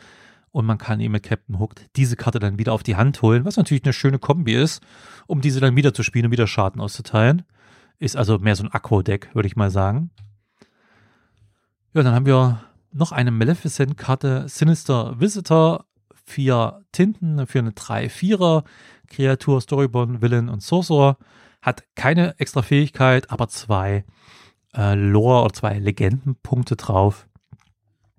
[0.51, 3.45] Und man kann eben mit Captain Hook diese Karte dann wieder auf die Hand holen,
[3.45, 4.83] was natürlich eine schöne Kombi ist,
[5.25, 7.43] um diese dann wieder zu spielen und wieder Schaden auszuteilen.
[7.99, 10.11] Ist also mehr so ein Akku-Deck, würde ich mal sagen.
[11.93, 15.85] Ja, dann haben wir noch eine Maleficent-Karte, Sinister Visitor,
[16.25, 18.63] vier Tinten für eine 3-4er
[19.07, 21.17] Kreatur, Storyborn, Villain und Sorcerer.
[21.61, 24.03] Hat keine extra Fähigkeit, aber zwei
[24.75, 27.27] äh, Lore oder zwei Legendenpunkte drauf,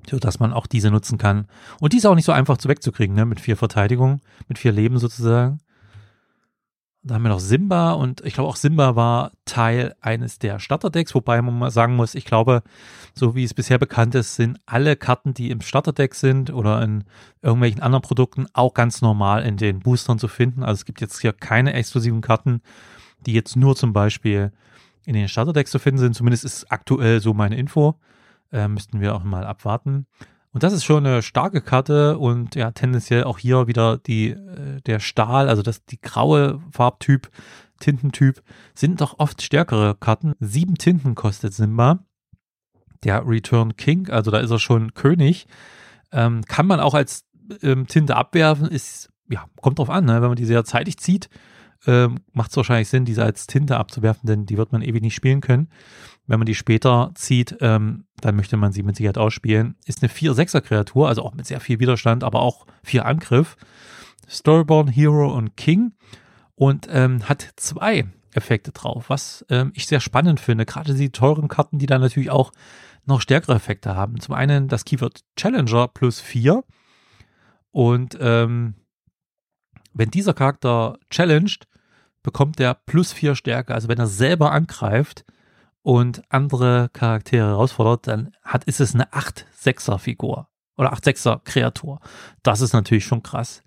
[0.08, 1.46] sodass man auch diese nutzen kann.
[1.80, 3.24] Und die ist auch nicht so einfach zu wegzukriegen, ne?
[3.24, 5.60] mit vier Verteidigungen, mit vier Leben sozusagen.
[7.04, 11.12] Da haben wir noch Simba und ich glaube auch Simba war Teil eines der Starterdecks,
[11.16, 12.62] wobei man mal sagen muss, ich glaube,
[13.12, 17.02] so wie es bisher bekannt ist, sind alle Karten, die im Starterdeck sind oder in
[17.42, 20.62] irgendwelchen anderen Produkten auch ganz normal in den Boostern zu finden.
[20.62, 22.62] Also es gibt jetzt hier keine exklusiven Karten,
[23.26, 24.52] die jetzt nur zum Beispiel
[25.04, 26.14] in den Starterdecks zu finden sind.
[26.14, 27.98] Zumindest ist aktuell so meine Info.
[28.52, 30.06] Äh, müssten wir auch mal abwarten.
[30.52, 34.80] Und das ist schon eine starke Karte und ja, tendenziell auch hier wieder die, äh,
[34.82, 37.30] der Stahl, also das, die graue Farbtyp,
[37.80, 38.42] Tintentyp,
[38.74, 40.34] sind doch oft stärkere Karten.
[40.40, 42.04] Sieben Tinten kostet Simba.
[43.02, 45.46] Der Return King, also da ist er schon König.
[46.12, 47.24] Ähm, kann man auch als
[47.62, 50.20] ähm, Tinte abwerfen, ist, ja, kommt drauf an, ne?
[50.20, 51.28] wenn man die sehr zeitig zieht,
[51.86, 55.14] ähm, macht es wahrscheinlich Sinn, diese als Tinte abzuwerfen, denn die wird man ewig nicht
[55.14, 55.68] spielen können.
[56.26, 59.76] Wenn man die später zieht, ähm, dann möchte man sie mit Sicherheit ausspielen.
[59.86, 63.56] Ist eine 4-6er-Kreatur, also auch mit sehr viel Widerstand, aber auch viel Angriff.
[64.28, 65.92] Storyborn, Hero und King.
[66.54, 70.64] Und ähm, hat zwei Effekte drauf, was ähm, ich sehr spannend finde.
[70.64, 72.52] Gerade die teuren Karten, die dann natürlich auch
[73.04, 74.20] noch stärkere Effekte haben.
[74.20, 76.62] Zum einen das Keyword Challenger plus 4.
[77.72, 78.74] Und ähm,
[79.92, 81.66] wenn dieser Charakter challenged,
[82.22, 83.74] bekommt er plus 4 Stärke.
[83.74, 85.24] Also wenn er selber angreift,
[85.82, 92.00] und andere Charaktere herausfordert, dann hat, ist es eine 8-6er-Figur oder 8-6er-Kreatur.
[92.42, 93.62] Das ist natürlich schon krass.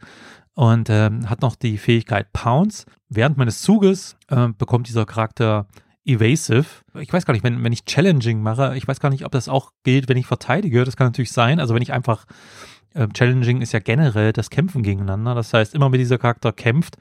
[0.53, 2.85] Und ähm, hat noch die Fähigkeit Pounce.
[3.09, 5.67] Während meines Zuges äh, bekommt dieser Charakter
[6.05, 6.65] Evasive.
[6.99, 9.49] Ich weiß gar nicht, wenn, wenn ich Challenging mache, ich weiß gar nicht, ob das
[9.49, 10.85] auch gilt, wenn ich verteidige.
[10.85, 11.59] Das kann natürlich sein.
[11.59, 12.25] Also wenn ich einfach
[12.93, 15.35] äh, Challenging ist ja generell das Kämpfen gegeneinander.
[15.35, 16.97] Das heißt, immer wenn dieser Charakter kämpft,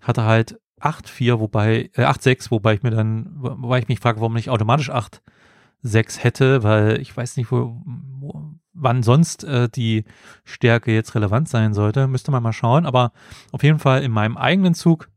[0.00, 4.20] hat er halt 8-4, wobei, äh, 8-6, wobei ich mir dann, wobei ich mich frage,
[4.20, 7.80] warum nicht automatisch 8-6 hätte, weil ich weiß nicht, wo,
[8.20, 10.04] wo wann sonst äh, die
[10.44, 12.06] Stärke jetzt relevant sein sollte.
[12.08, 12.86] Müsste man mal schauen.
[12.86, 13.12] Aber
[13.52, 15.08] auf jeden Fall in meinem eigenen Zug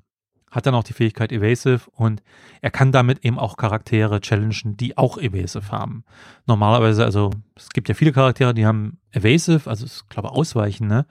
[0.51, 2.23] hat er noch die Fähigkeit Evasive und
[2.61, 6.05] er kann damit eben auch Charaktere challengen, die auch Evasive haben.
[6.45, 11.05] Normalerweise, also es gibt ja viele Charaktere, die haben Evasive, also ich glaube Ausweichen, ne?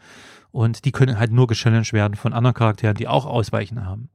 [0.51, 4.09] Und die können halt nur gechallenged werden von anderen Charakteren, die auch Ausweichen haben.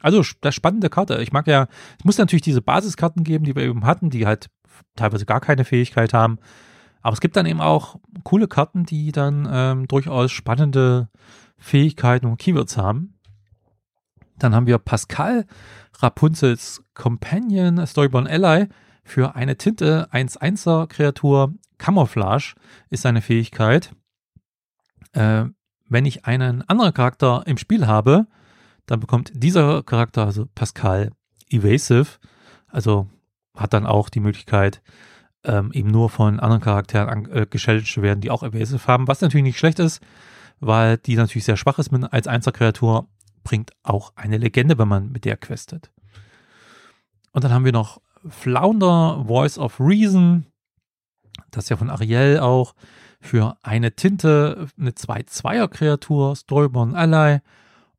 [0.00, 1.22] Also das spannende Karte.
[1.22, 1.66] Ich mag ja,
[1.98, 4.48] es muss natürlich diese Basiskarten geben, die wir eben hatten, die halt
[4.96, 6.38] teilweise gar keine Fähigkeit haben.
[7.00, 11.08] Aber es gibt dann eben auch coole Karten, die dann ähm, durchaus spannende
[11.58, 13.18] Fähigkeiten und Keywords haben.
[14.38, 15.46] Dann haben wir Pascal,
[15.98, 18.68] Rapunzels Companion, Storyborn Ally
[19.04, 21.54] für eine Tinte 1-1er Kreatur.
[21.78, 22.54] Camouflage
[22.90, 23.94] ist seine Fähigkeit.
[25.12, 25.44] Äh,
[25.88, 28.26] wenn ich einen anderen Charakter im Spiel habe,
[28.86, 31.10] dann bekommt dieser Charakter, also Pascal,
[31.48, 32.18] Evasive,
[32.68, 33.08] also
[33.56, 34.82] hat dann auch die Möglichkeit,
[35.44, 39.08] ähm, eben nur von anderen Charakteren an, äh, geschaltet zu werden, die auch Evasive haben,
[39.08, 40.02] was natürlich nicht schlecht ist,
[40.60, 43.08] weil die natürlich sehr schwach ist mit, als Einzelkreatur,
[43.42, 45.92] bringt auch eine Legende, wenn man mit der questet.
[47.32, 50.46] Und dann haben wir noch Flounder, Voice of Reason,
[51.50, 52.74] das ist ja von Ariel auch,
[53.20, 57.40] für eine Tinte, eine 2-2er-Kreatur, Storyborn Ally,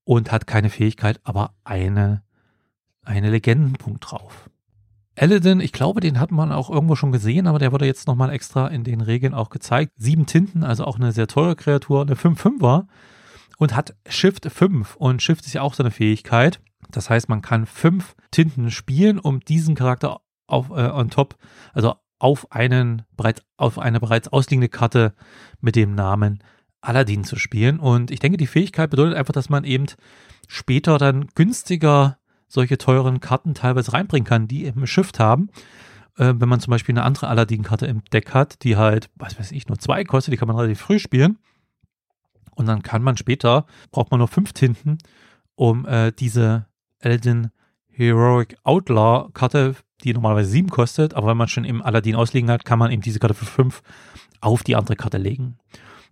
[0.06, 2.24] und hat keine Fähigkeit, aber eine,
[3.04, 4.50] eine Legendenpunkt drauf.
[5.18, 8.32] Aladdin, ich glaube, den hat man auch irgendwo schon gesehen, aber der wurde jetzt nochmal
[8.32, 9.94] extra in den Regeln auch gezeigt.
[9.96, 12.86] Sieben Tinten, also auch eine sehr teure Kreatur, eine 5-5er
[13.58, 16.60] und hat Shift 5 und Shift ist ja auch seine Fähigkeit.
[16.92, 21.36] Das heißt, man kann fünf Tinten spielen, um diesen Charakter auf, äh, on top,
[21.74, 25.14] also auf einen bereits, auf eine bereits ausliegende Karte
[25.62, 26.44] mit dem Namen
[26.82, 27.80] Aladdin zu spielen.
[27.80, 29.86] Und ich denke, die Fähigkeit bedeutet einfach, dass man eben
[30.48, 35.50] später dann günstiger solche teuren Karten teilweise reinbringen kann, die eben Shift haben.
[36.18, 39.52] Äh, wenn man zum Beispiel eine andere Aladdin-Karte im Deck hat, die halt, was weiß
[39.52, 41.38] ich, nur zwei kostet, die kann man relativ früh spielen.
[42.56, 44.98] Und dann kann man später, braucht man nur fünf Tinten,
[45.56, 46.68] um äh, diese
[47.02, 47.52] Aladdin
[47.90, 52.66] Heroic Outlaw Karte, die normalerweise sieben kostet, aber wenn man schon im Aladdin ausliegen hat,
[52.66, 53.82] kann man eben diese Karte für fünf
[54.42, 55.58] auf die andere Karte legen.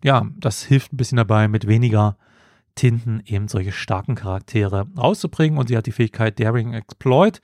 [0.03, 2.17] Ja, das hilft ein bisschen dabei, mit weniger
[2.75, 7.41] Tinten eben solche starken Charaktere rauszubringen und sie hat die Fähigkeit Daring Exploit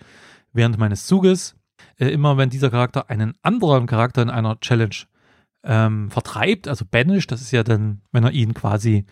[0.53, 1.55] während meines Zuges.
[1.97, 4.95] Äh, immer wenn dieser Charakter einen anderen Charakter in einer Challenge
[5.63, 9.05] ähm, vertreibt, also banished, das ist ja dann, wenn er ihn quasi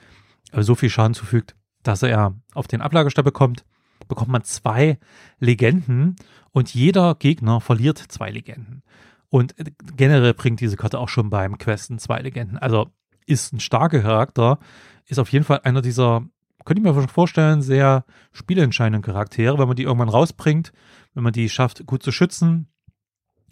[0.51, 3.63] äh, so viel Schaden zufügt, dass er auf den Ablagestab bekommt,
[4.07, 4.97] bekommt man zwei
[5.39, 6.15] Legenden
[6.51, 8.83] und jeder Gegner verliert zwei Legenden.
[9.29, 12.57] Und äh, generell bringt diese Karte auch schon beim Questen zwei Legenden.
[12.57, 12.89] Also
[13.27, 14.57] ist ein starker Charakter,
[15.05, 16.23] ist auf jeden Fall einer dieser,
[16.65, 20.71] könnte ich mir vorstellen, sehr spielentscheidenden Charaktere, wenn man die irgendwann rausbringt,
[21.13, 22.67] wenn man die schafft, gut zu schützen,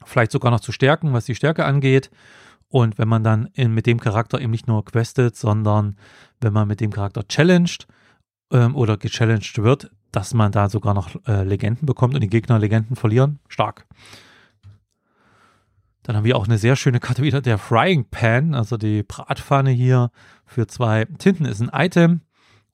[0.04, 2.10] vielleicht sogar noch zu stärken, was die Stärke angeht.
[2.68, 5.98] Und wenn man dann in, mit dem Charakter eben nicht nur questet, sondern
[6.42, 7.88] wenn man mit dem Charakter challenged
[8.52, 12.60] ähm, oder gechallenged wird, dass man da sogar noch äh, Legenden bekommt und die Gegner
[12.60, 13.86] Legenden verlieren, stark.
[16.06, 19.72] Dann haben wir auch eine sehr schöne Karte wieder, der Frying Pan, also die Bratpfanne
[19.72, 20.12] hier
[20.46, 22.22] für zwei Tinten ist ein Item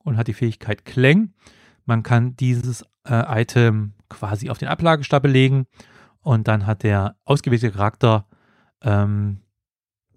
[0.04, 1.32] und hat die Fähigkeit Klang.
[1.86, 5.66] Man kann dieses äh, Item quasi auf den Ablagestapel legen
[6.20, 8.26] und dann hat der ausgewählte Charakter
[8.82, 9.40] ähm,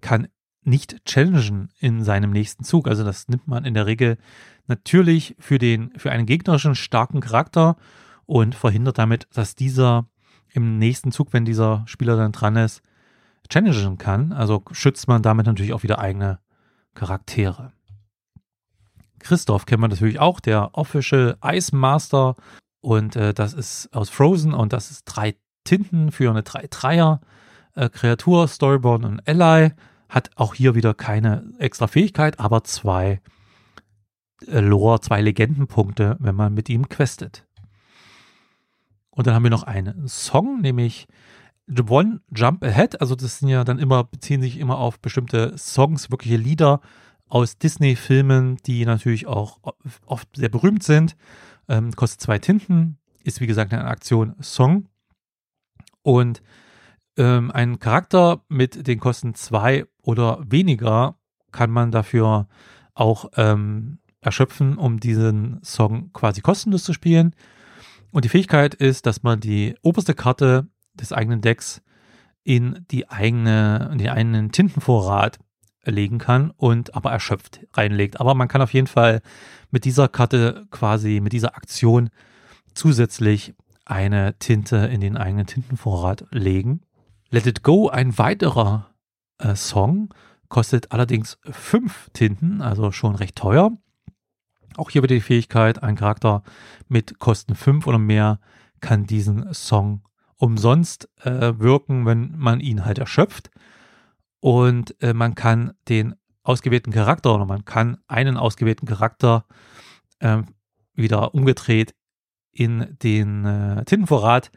[0.02, 0.28] kann
[0.62, 2.86] nicht challengen in seinem nächsten Zug.
[2.86, 4.18] Also das nimmt man in der Regel
[4.66, 7.76] natürlich für den für einen gegnerischen starken Charakter
[8.26, 10.06] und verhindert damit, dass dieser
[10.52, 12.82] im nächsten Zug, wenn dieser Spieler dann dran ist,
[13.48, 14.32] challengen kann.
[14.32, 16.38] Also schützt man damit natürlich auch wieder eigene
[16.94, 17.72] Charaktere.
[19.18, 22.36] Christoph kennt man natürlich auch, der Official Ice Master.
[22.80, 27.20] Und äh, das ist aus Frozen und das ist drei Tinten für eine 3-3er
[27.74, 29.72] äh, Storyborn und Ally.
[30.08, 33.20] Hat auch hier wieder keine extra Fähigkeit, aber zwei
[34.46, 37.44] äh, Lore, zwei Legendenpunkte, wenn man mit ihm questet.
[39.10, 41.08] Und dann haben wir noch einen Song, nämlich
[41.88, 46.10] One Jump Ahead, also das sind ja dann immer, beziehen sich immer auf bestimmte Songs,
[46.10, 46.80] wirkliche Lieder
[47.28, 49.58] aus Disney-Filmen, die natürlich auch
[50.06, 51.16] oft sehr berühmt sind.
[51.68, 54.88] Ähm, kostet zwei Tinten, ist wie gesagt eine Aktion Song.
[56.02, 56.40] Und
[57.16, 61.16] ähm, ein Charakter mit den Kosten zwei oder weniger
[61.50, 62.46] kann man dafür
[62.94, 67.34] auch ähm, erschöpfen, um diesen Song quasi kostenlos zu spielen.
[68.12, 71.82] Und die Fähigkeit ist, dass man die oberste Karte des eigenen Decks
[72.44, 75.38] in die eigene, in den eigenen Tintenvorrat
[75.84, 78.20] legen kann und aber erschöpft reinlegt.
[78.20, 79.20] Aber man kann auf jeden Fall
[79.70, 82.10] mit dieser Karte quasi, mit dieser Aktion
[82.74, 83.54] zusätzlich
[83.84, 86.82] eine Tinte in den eigenen Tintenvorrat legen.
[87.30, 88.90] Let It Go, ein weiterer
[89.38, 90.12] äh, Song,
[90.48, 93.72] kostet allerdings fünf Tinten, also schon recht teuer.
[94.76, 96.42] Auch hier wird die Fähigkeit, ein Charakter
[96.88, 98.40] mit Kosten fünf oder mehr
[98.80, 100.02] kann diesen Song
[100.36, 103.50] umsonst äh, wirken, wenn man ihn halt erschöpft.
[104.40, 109.46] Und äh, man kann den ausgewählten Charakter oder man kann einen ausgewählten Charakter
[110.20, 110.42] äh,
[110.94, 111.94] wieder umgedreht
[112.52, 114.50] in den äh, Tintenvorrat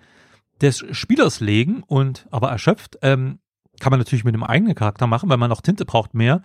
[0.62, 2.98] des Spielers legen und aber erschöpft.
[3.02, 3.39] Ähm,
[3.80, 6.42] kann man natürlich mit einem eigenen Charakter machen, weil man noch Tinte braucht mehr.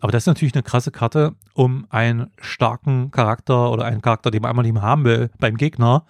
[0.00, 4.42] Aber das ist natürlich eine krasse Karte, um einen starken Charakter oder einen Charakter, den
[4.42, 6.06] man einmal nicht haben will, beim Gegner,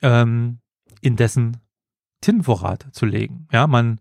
[0.00, 0.60] ähm,
[1.00, 1.56] in dessen
[2.22, 3.46] Tintenvorrat zu legen.
[3.52, 4.00] Ja, man,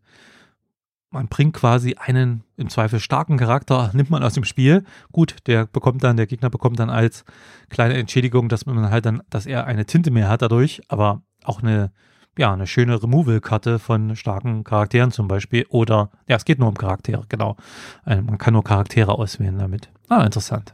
[1.10, 4.86] man bringt quasi einen im Zweifel starken Charakter, nimmt man aus dem Spiel.
[5.12, 7.26] Gut, der bekommt dann, der Gegner bekommt dann als
[7.70, 11.62] kleine Entschädigung, dass man halt dann, dass er eine Tinte mehr hat dadurch, aber auch
[11.62, 11.92] eine,
[12.38, 15.66] ja, eine schöne Removal-Karte von starken Charakteren zum Beispiel.
[15.70, 17.58] Oder, ja, es geht nur um Charaktere, genau.
[18.04, 19.90] Also man kann nur Charaktere auswählen damit.
[20.08, 20.72] Ah, interessant.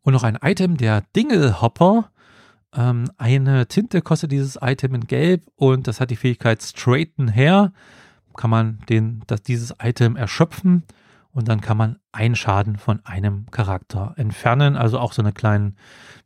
[0.00, 2.10] Und noch ein Item, der Dingle-Hopper.
[2.74, 7.72] Ähm, eine Tinte kostet dieses Item in Gelb und das hat die Fähigkeit Straighten Hair.
[8.36, 10.82] Kann man den, das, dieses Item erschöpfen
[11.30, 14.76] und dann kann man einen Schaden von einem Charakter entfernen.
[14.76, 15.74] Also auch so eine kleine,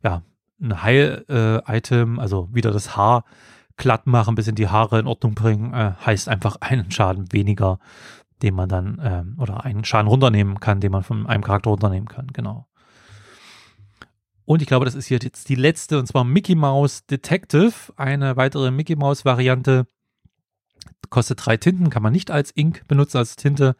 [0.03, 0.23] ja,
[0.61, 3.23] ein Heil-Item, äh, also wieder das Haar
[3.77, 7.79] glatt machen, ein bisschen die Haare in Ordnung bringen, äh, heißt einfach einen Schaden weniger,
[8.43, 12.07] den man dann, äh, oder einen Schaden runternehmen kann, den man von einem Charakter runternehmen
[12.07, 12.68] kann, genau.
[14.49, 18.35] Und ich glaube, das ist hier jetzt die letzte, und zwar Mickey Mouse Detective, eine
[18.35, 19.85] weitere Mickey Mouse Variante.
[21.11, 23.75] Kostet drei Tinten, kann man nicht als Ink benutzen, als Tinte.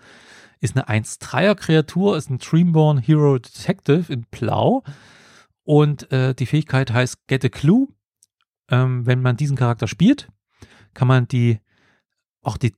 [0.59, 4.83] Ist eine 1-3er Kreatur, ist ein Dreamborn Hero Detective in Blau.
[5.63, 7.87] Und äh, die Fähigkeit heißt Get a Clue.
[8.69, 10.29] Ähm, wenn man diesen Charakter spielt,
[10.93, 11.61] kann man die
[12.43, 12.75] auch die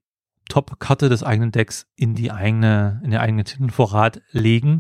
[0.48, 4.78] Top-Karte des eigenen Decks in die eigene, in den eigenen Tintenvorrat legen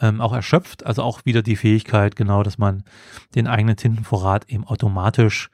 [0.00, 0.86] ähm, auch erschöpft.
[0.86, 2.84] Also auch wieder die Fähigkeit, genau, dass man
[3.34, 5.50] den eigenen Tintenvorrat eben automatisch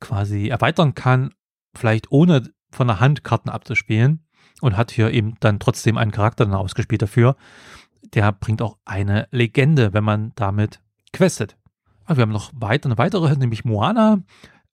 [0.00, 1.32] quasi erweitern kann,
[1.74, 4.24] vielleicht ohne von der Hand Karten abzuspielen
[4.60, 7.36] und hat hier eben dann trotzdem einen Charakter dann ausgespielt dafür.
[8.14, 10.80] Der bringt auch eine Legende, wenn man damit
[11.12, 11.56] questet.
[12.04, 14.22] Aber wir haben noch weiter, eine weitere, nämlich Moana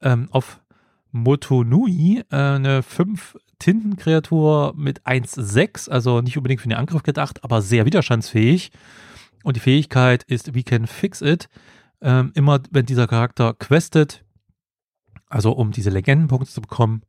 [0.02, 0.62] ähm, auf
[1.12, 7.62] Motonui, äh, eine 5 Tintenkreatur mit 1,6, also nicht unbedingt für den Angriff gedacht, aber
[7.62, 8.72] sehr widerstandsfähig.
[9.44, 11.50] Und die Fähigkeit ist We can fix it.
[12.02, 14.24] Ähm, immer wenn dieser Charakter questet,
[15.28, 17.04] also um diese Legendenpunkte zu bekommen,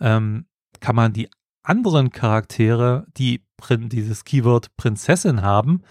[0.00, 0.46] ähm,
[0.80, 1.28] kann man die
[1.62, 5.82] anderen Charaktere, die dieses Keyword Prinzessin haben,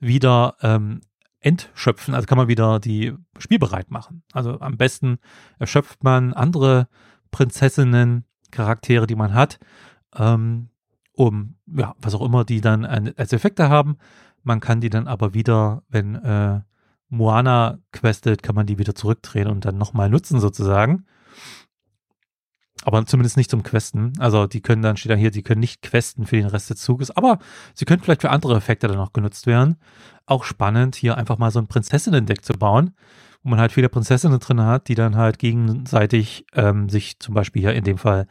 [0.00, 1.02] wieder ähm,
[1.40, 2.14] entschöpfen.
[2.14, 4.22] Also kann man wieder die spielbereit machen.
[4.32, 5.18] Also am besten
[5.58, 6.88] erschöpft man andere
[7.30, 9.58] Prinzessinnen, Charaktere, die man hat,
[10.16, 10.70] ähm,
[11.12, 13.98] um, ja, was auch immer die dann als Effekte haben.
[14.42, 16.60] Man kann die dann aber wieder, wenn äh,
[17.08, 21.06] Moana questet, kann man die wieder zurückdrehen und dann nochmal nutzen sozusagen.
[22.88, 24.14] Aber zumindest nicht zum Questen.
[24.18, 26.80] Also die können dann, steht dann hier, die können nicht questen für den Rest des
[26.80, 27.38] Zuges, aber
[27.74, 29.76] sie können vielleicht für andere Effekte dann auch genutzt werden.
[30.24, 32.94] Auch spannend, hier einfach mal so ein Prinzessinnen-Deck zu bauen,
[33.42, 37.60] wo man halt viele Prinzessinnen drin hat, die dann halt gegenseitig ähm, sich zum Beispiel
[37.60, 38.26] hier in dem Fall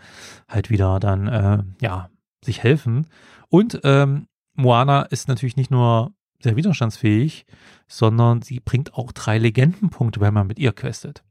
[0.49, 2.09] halt wieder dann, äh, ja,
[2.43, 3.05] sich helfen.
[3.49, 7.45] Und ähm, Moana ist natürlich nicht nur sehr widerstandsfähig,
[7.87, 11.23] sondern sie bringt auch drei Legendenpunkte, wenn man mit ihr questet.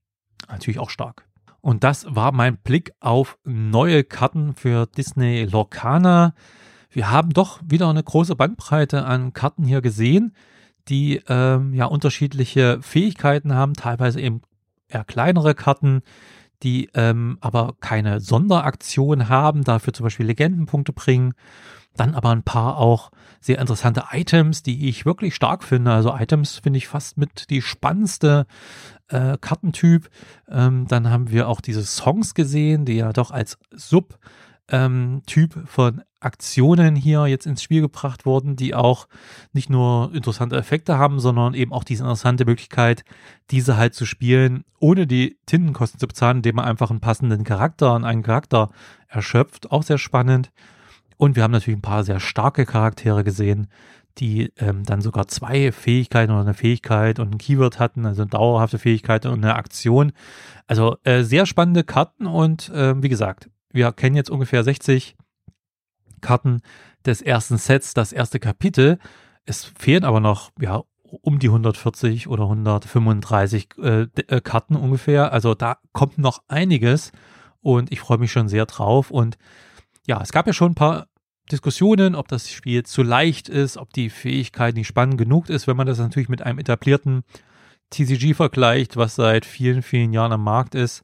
[0.48, 1.25] Natürlich auch stark.
[1.66, 6.32] Und das war mein Blick auf neue Karten für Disney Lorcana.
[6.90, 10.32] Wir haben doch wieder eine große Bandbreite an Karten hier gesehen,
[10.86, 14.42] die ähm, ja unterschiedliche Fähigkeiten haben, teilweise eben
[14.86, 16.02] eher kleinere Karten,
[16.62, 21.34] die ähm, aber keine Sonderaktion haben, dafür zum Beispiel Legendenpunkte bringen
[21.96, 25.92] dann aber ein paar auch sehr interessante Items, die ich wirklich stark finde.
[25.92, 28.46] Also Items finde ich fast mit die spannendste
[29.08, 30.08] äh, Kartentyp.
[30.48, 34.18] Ähm, dann haben wir auch diese Songs gesehen, die ja doch als Sub
[34.68, 35.22] ähm,
[35.66, 39.06] von Aktionen hier jetzt ins Spiel gebracht wurden, die auch
[39.52, 43.04] nicht nur interessante Effekte haben, sondern eben auch diese interessante Möglichkeit,
[43.50, 47.92] diese halt zu spielen, ohne die Tintenkosten zu bezahlen, indem man einfach einen passenden Charakter
[47.92, 48.70] an einen Charakter
[49.08, 49.70] erschöpft.
[49.70, 50.50] Auch sehr spannend.
[51.16, 53.68] Und wir haben natürlich ein paar sehr starke Charaktere gesehen,
[54.18, 58.30] die ähm, dann sogar zwei Fähigkeiten oder eine Fähigkeit und ein Keyword hatten, also eine
[58.30, 60.12] dauerhafte Fähigkeit und eine Aktion.
[60.66, 65.16] Also äh, sehr spannende Karten und äh, wie gesagt, wir kennen jetzt ungefähr 60
[66.20, 66.60] Karten
[67.04, 68.98] des ersten Sets, das erste Kapitel.
[69.44, 75.32] Es fehlen aber noch, ja, um die 140 oder 135 äh, äh, Karten ungefähr.
[75.32, 77.12] Also da kommt noch einiges
[77.60, 79.38] und ich freue mich schon sehr drauf und
[80.06, 81.08] ja, es gab ja schon ein paar
[81.50, 85.76] Diskussionen, ob das Spiel zu leicht ist, ob die Fähigkeit nicht spannend genug ist, wenn
[85.76, 87.22] man das natürlich mit einem etablierten
[87.90, 91.02] TCG vergleicht, was seit vielen, vielen Jahren am Markt ist,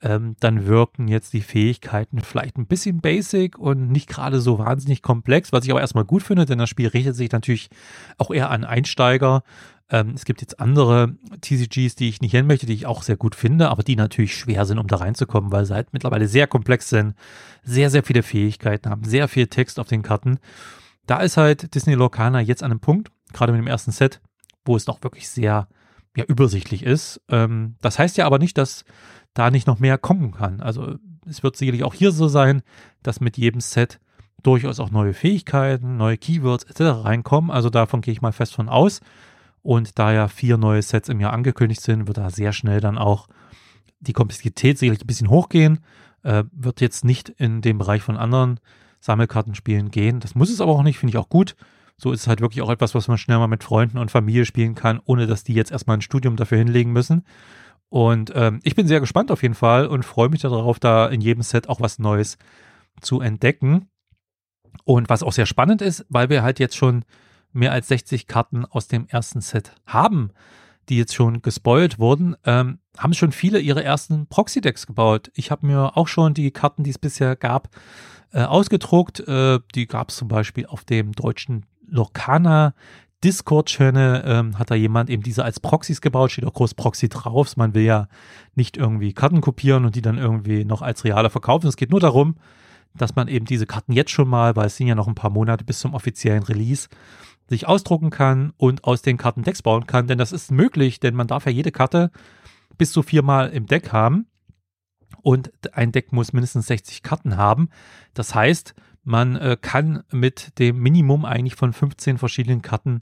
[0.00, 5.02] ähm, dann wirken jetzt die Fähigkeiten vielleicht ein bisschen basic und nicht gerade so wahnsinnig
[5.02, 7.68] komplex, was ich aber erstmal gut finde, denn das Spiel richtet sich natürlich
[8.16, 9.42] auch eher an Einsteiger,
[9.90, 13.16] ähm, es gibt jetzt andere TCGs, die ich nicht nennen möchte, die ich auch sehr
[13.16, 16.46] gut finde, aber die natürlich schwer sind, um da reinzukommen, weil sie halt mittlerweile sehr
[16.46, 17.14] komplex sind,
[17.62, 20.38] sehr, sehr viele Fähigkeiten haben, sehr viel Text auf den Karten.
[21.06, 24.20] Da ist halt Disney Lorcana jetzt an einem Punkt, gerade mit dem ersten Set,
[24.64, 25.68] wo es noch wirklich sehr
[26.16, 27.20] ja, übersichtlich ist.
[27.28, 28.84] Ähm, das heißt ja aber nicht, dass
[29.34, 30.60] da nicht noch mehr kommen kann.
[30.60, 32.62] Also es wird sicherlich auch hier so sein,
[33.02, 34.00] dass mit jedem Set
[34.42, 37.04] durchaus auch neue Fähigkeiten, neue Keywords etc.
[37.04, 37.50] reinkommen.
[37.50, 39.00] Also davon gehe ich mal fest von aus.
[39.62, 42.96] Und da ja vier neue Sets im Jahr angekündigt sind, wird da sehr schnell dann
[42.96, 43.28] auch
[44.00, 45.80] die Komplexität sicherlich ein bisschen hochgehen.
[46.22, 48.60] Äh, wird jetzt nicht in den Bereich von anderen
[49.00, 50.20] Sammelkartenspielen gehen.
[50.20, 51.56] Das muss es aber auch nicht, finde ich auch gut.
[52.00, 54.44] So ist es halt wirklich auch etwas, was man schnell mal mit Freunden und Familie
[54.44, 57.24] spielen kann, ohne dass die jetzt erstmal ein Studium dafür hinlegen müssen.
[57.88, 61.20] Und ähm, ich bin sehr gespannt auf jeden Fall und freue mich darauf, da in
[61.20, 62.38] jedem Set auch was Neues
[63.00, 63.88] zu entdecken.
[64.84, 67.04] Und was auch sehr spannend ist, weil wir halt jetzt schon
[67.52, 70.30] mehr als 60 Karten aus dem ersten Set haben.
[70.88, 75.30] die jetzt schon gespoilt wurden, ähm, haben schon viele ihre ersten Proxy-Decks gebaut.
[75.34, 77.68] Ich habe mir auch schon die Karten, die es bisher gab,
[78.32, 79.20] äh, ausgedruckt.
[79.20, 82.74] Äh, die gab es zum Beispiel auf dem deutschen Lorcana
[83.24, 87.56] Discord-Channel ähm, hat da jemand eben diese als Proxys gebaut, steht auch groß Proxy drauf.
[87.56, 88.08] Man will ja
[88.54, 91.66] nicht irgendwie Karten kopieren und die dann irgendwie noch als reale verkaufen.
[91.66, 92.36] Es geht nur darum,
[92.94, 95.30] dass man eben diese Karten jetzt schon mal, weil es sind ja noch ein paar
[95.30, 96.88] Monate bis zum offiziellen Release,
[97.48, 100.06] sich ausdrucken kann und aus den Karten Decks bauen kann.
[100.06, 102.12] Denn das ist möglich, denn man darf ja jede Karte
[102.76, 104.26] bis zu viermal im Deck haben.
[105.22, 107.70] Und ein Deck muss mindestens 60 Karten haben.
[108.14, 108.74] Das heißt,
[109.08, 113.00] man äh, kann mit dem Minimum eigentlich von 15 verschiedenen Karten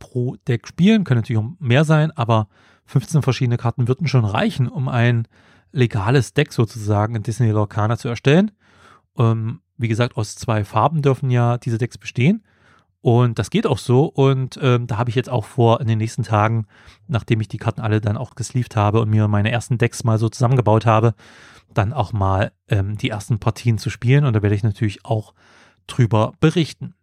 [0.00, 1.04] pro Deck spielen.
[1.04, 2.48] Können natürlich auch mehr sein, aber
[2.86, 5.28] 15 verschiedene Karten würden schon reichen, um ein
[5.70, 8.50] legales Deck sozusagen in Disney Lorcana zu erstellen.
[9.16, 12.42] Ähm, wie gesagt, aus zwei Farben dürfen ja diese Decks bestehen.
[13.00, 14.06] Und das geht auch so.
[14.06, 16.66] Und ähm, da habe ich jetzt auch vor, in den nächsten Tagen,
[17.06, 20.18] nachdem ich die Karten alle dann auch gesleeved habe und mir meine ersten Decks mal
[20.18, 21.14] so zusammengebaut habe,
[21.74, 24.24] dann auch mal ähm, die ersten Partien zu spielen.
[24.24, 25.34] Und da werde ich natürlich auch
[25.86, 26.94] drüber berichten.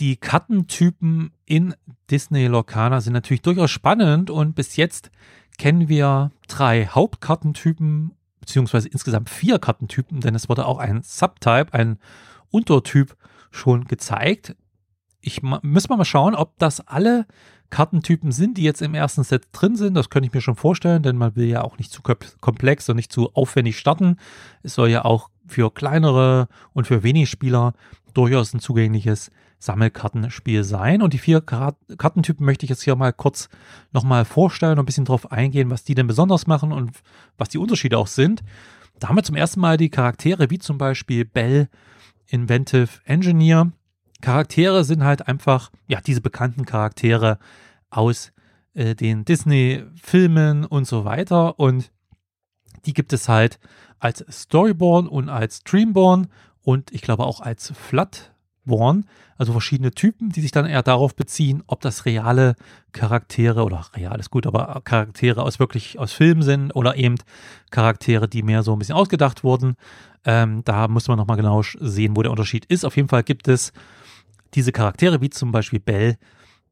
[0.00, 1.74] Die Kartentypen in
[2.10, 5.10] Disney Lorcana sind natürlich durchaus spannend und bis jetzt
[5.56, 11.98] kennen wir drei Hauptkartentypen beziehungsweise insgesamt vier Kartentypen, denn es wurde auch ein Subtype, ein
[12.50, 13.16] Untertyp
[13.50, 14.54] schon gezeigt.
[15.20, 17.26] Ich muss mal schauen, ob das alle
[17.70, 19.94] Kartentypen sind, die jetzt im ersten Set drin sind.
[19.94, 22.96] Das könnte ich mir schon vorstellen, denn man will ja auch nicht zu komplex und
[22.96, 24.16] nicht zu aufwendig starten.
[24.62, 27.74] Es soll ja auch für kleinere und für wenig Spieler
[28.14, 31.02] durchaus ein zugängliches Sammelkartenspiel sein.
[31.02, 33.48] Und die vier Kartentypen möchte ich jetzt hier mal kurz
[33.92, 36.92] nochmal vorstellen und ein bisschen drauf eingehen, was die denn besonders machen und
[37.38, 38.42] was die Unterschiede auch sind.
[38.98, 41.68] Da haben wir zum ersten Mal die Charaktere wie zum Beispiel Bell,
[42.28, 43.72] Inventive Engineer.
[44.20, 47.38] Charaktere sind halt einfach, ja, diese bekannten Charaktere
[47.90, 48.32] aus
[48.74, 51.58] äh, den Disney-Filmen und so weiter.
[51.58, 51.90] Und
[52.84, 53.58] die gibt es halt
[53.98, 56.28] als Storyborn und als Dreamborn
[56.62, 58.32] und ich glaube auch als Flat
[58.64, 59.06] Born,
[59.38, 62.56] also verschiedene Typen, die sich dann eher darauf beziehen, ob das reale
[62.92, 67.14] Charaktere oder real ist gut, aber Charaktere aus wirklich aus Filmen sind oder eben
[67.70, 69.76] Charaktere, die mehr so ein bisschen ausgedacht wurden.
[70.24, 72.84] Ähm, da muss man nochmal genau sehen, wo der Unterschied ist.
[72.84, 73.72] Auf jeden Fall gibt es
[74.54, 76.18] diese Charaktere, wie zum Beispiel Belle,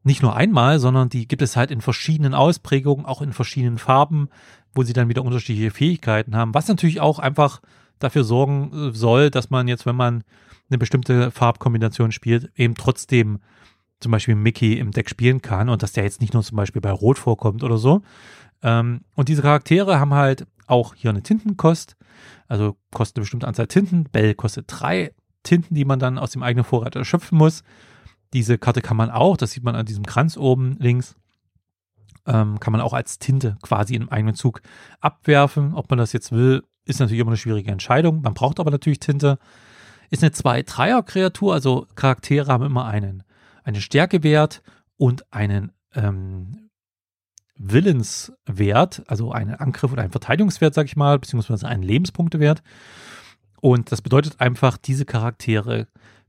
[0.03, 4.29] nicht nur einmal, sondern die gibt es halt in verschiedenen Ausprägungen, auch in verschiedenen Farben,
[4.75, 7.61] wo sie dann wieder unterschiedliche Fähigkeiten haben, was natürlich auch einfach
[7.99, 10.25] dafür sorgen äh, soll, dass man jetzt, wenn man
[10.69, 13.41] eine bestimmte Farbkombination spielt, eben trotzdem
[14.01, 16.83] zum Beispiel Mickey im Deck spielen kann und dass der jetzt nicht nur zum Beispiel
[16.83, 18.03] bei Rot vorkommt oder so.
[18.63, 21.97] Ähm, und diese Charaktere haben halt auch hier eine Tintenkost,
[22.49, 24.05] also kostet eine bestimmte Anzahl Tinten.
[24.05, 25.13] Bell kostet drei
[25.45, 27.63] Tinten, die man dann aus dem eigenen Vorrat erschöpfen muss.
[28.33, 31.15] Diese Karte kann man auch, das sieht man an diesem Kranz oben links,
[32.27, 34.61] ähm, kann man auch als Tinte quasi im eigenen Zug
[35.01, 35.75] abwerfen.
[35.75, 38.23] Ob man das jetzt will, ist natürlich immer eine schwierige Entscheidung.
[38.23, 39.39] Man braucht aber natürlich Tinte.
[40.11, 43.23] Ist eine 2-3er-Kreatur, also Charaktere haben immer einen,
[43.63, 44.63] einen Stärkewert
[44.97, 46.71] und einen ähm,
[47.57, 52.63] Willenswert, also einen Angriff oder einen Verteidigungswert, sag ich mal, beziehungsweise einen Lebenspunktewert.
[53.65, 55.89] Und das bedeutet einfach, diese Charaktere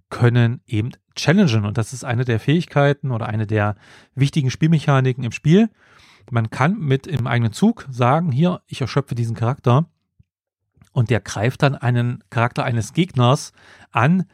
[0.09, 1.65] können eben challengen.
[1.65, 3.75] Und das ist eine der Fähigkeiten oder eine der
[4.13, 5.69] wichtigen Spielmechaniken im Spiel.
[6.31, 9.89] Man kann mit im eigenen Zug sagen, hier, ich erschöpfe diesen Charakter
[10.93, 13.51] und der greift dann einen Charakter eines Gegners
[13.91, 14.27] an,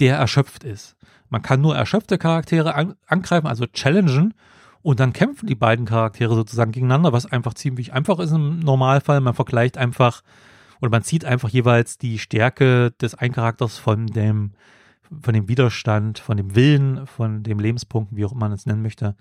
[0.00, 0.96] der erschöpft ist.
[1.28, 4.34] Man kann nur erschöpfte Charaktere an, angreifen, also challengen
[4.82, 9.20] und dann kämpfen die beiden Charaktere sozusagen gegeneinander, was einfach ziemlich einfach ist im Normalfall.
[9.20, 10.24] Man vergleicht einfach
[10.80, 14.52] oder man zieht einfach jeweils die Stärke des einen Charakters von dem,
[15.20, 18.82] von dem Widerstand, von dem Willen, von dem Lebenspunkt, wie auch immer man es nennen
[18.82, 19.16] möchte,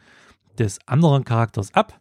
[0.57, 1.99] des anderen Charakters ab.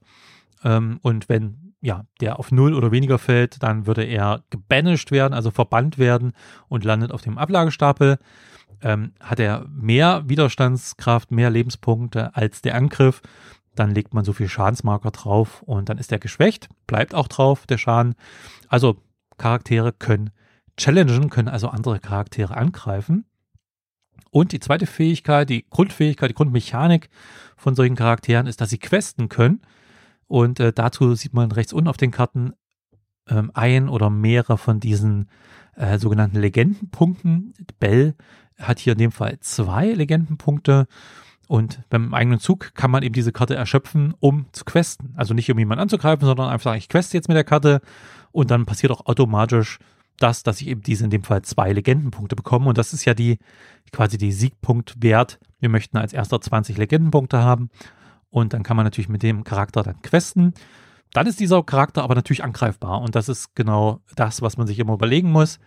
[0.65, 5.35] Ähm, und wenn ja, der auf null oder weniger fällt, dann würde er gebanished werden,
[5.35, 6.33] also verbannt werden
[6.69, 8.19] und landet auf dem Ablagestapel.
[8.83, 13.23] Ähm, hat er mehr Widerstandskraft, mehr Lebenspunkte als der Angriff,
[13.77, 17.67] dann legt man so viel Schadensmarker drauf und dann ist er geschwächt, bleibt auch drauf,
[17.67, 18.15] der Schaden.
[18.69, 18.97] Also
[19.39, 20.31] Charaktere können
[20.77, 23.25] challengen, können also andere Charaktere angreifen.
[24.31, 27.09] Und die zweite Fähigkeit, die Grundfähigkeit, die Grundmechanik
[27.57, 29.63] von solchen Charakteren ist, dass sie questen können.
[30.27, 32.53] Und äh, dazu sieht man rechts unten auf den Karten
[33.29, 35.31] ähm, ein oder mehrere von diesen
[35.75, 37.55] äh, sogenannten Legendenpunkten.
[37.79, 38.15] Bell
[38.59, 40.87] hat hier in dem Fall zwei Legendenpunkte.
[41.47, 45.15] Und beim eigenen Zug kann man eben diese Karte erschöpfen, um zu questen.
[45.17, 47.81] Also nicht um jemanden anzugreifen, sondern einfach sagen, ich queste jetzt mit der Karte
[48.33, 49.79] und dann passiert auch automatisch
[50.19, 52.69] das, dass ich eben diese in dem Fall zwei Legendenpunkte bekomme.
[52.69, 53.39] Und das ist ja die
[53.93, 55.39] quasi die Siegpunktwert.
[55.61, 57.71] Wir möchten als erster 20 Legendenpunkte haben
[58.31, 60.55] und dann kann man natürlich mit dem Charakter dann questen.
[61.13, 64.79] Dann ist dieser Charakter aber natürlich angreifbar und das ist genau das, was man sich
[64.79, 65.59] immer überlegen muss.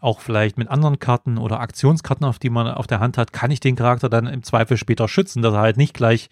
[0.00, 3.50] Auch vielleicht mit anderen Karten oder Aktionskarten, auf die man auf der Hand hat, kann
[3.50, 6.28] ich den Charakter dann im Zweifel später schützen, dass er halt nicht gleich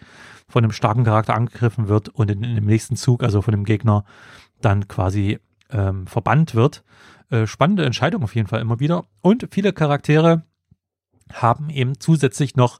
[0.49, 3.65] von einem starken Charakter angegriffen wird und in, in dem nächsten Zug, also von dem
[3.65, 4.05] Gegner,
[4.61, 5.39] dann quasi
[5.71, 6.85] ähm, verbannt wird.
[7.31, 9.05] Äh, spannende Entscheidung auf jeden Fall immer wieder.
[9.23, 10.43] Und viele Charaktere
[11.33, 12.79] haben eben zusätzlich noch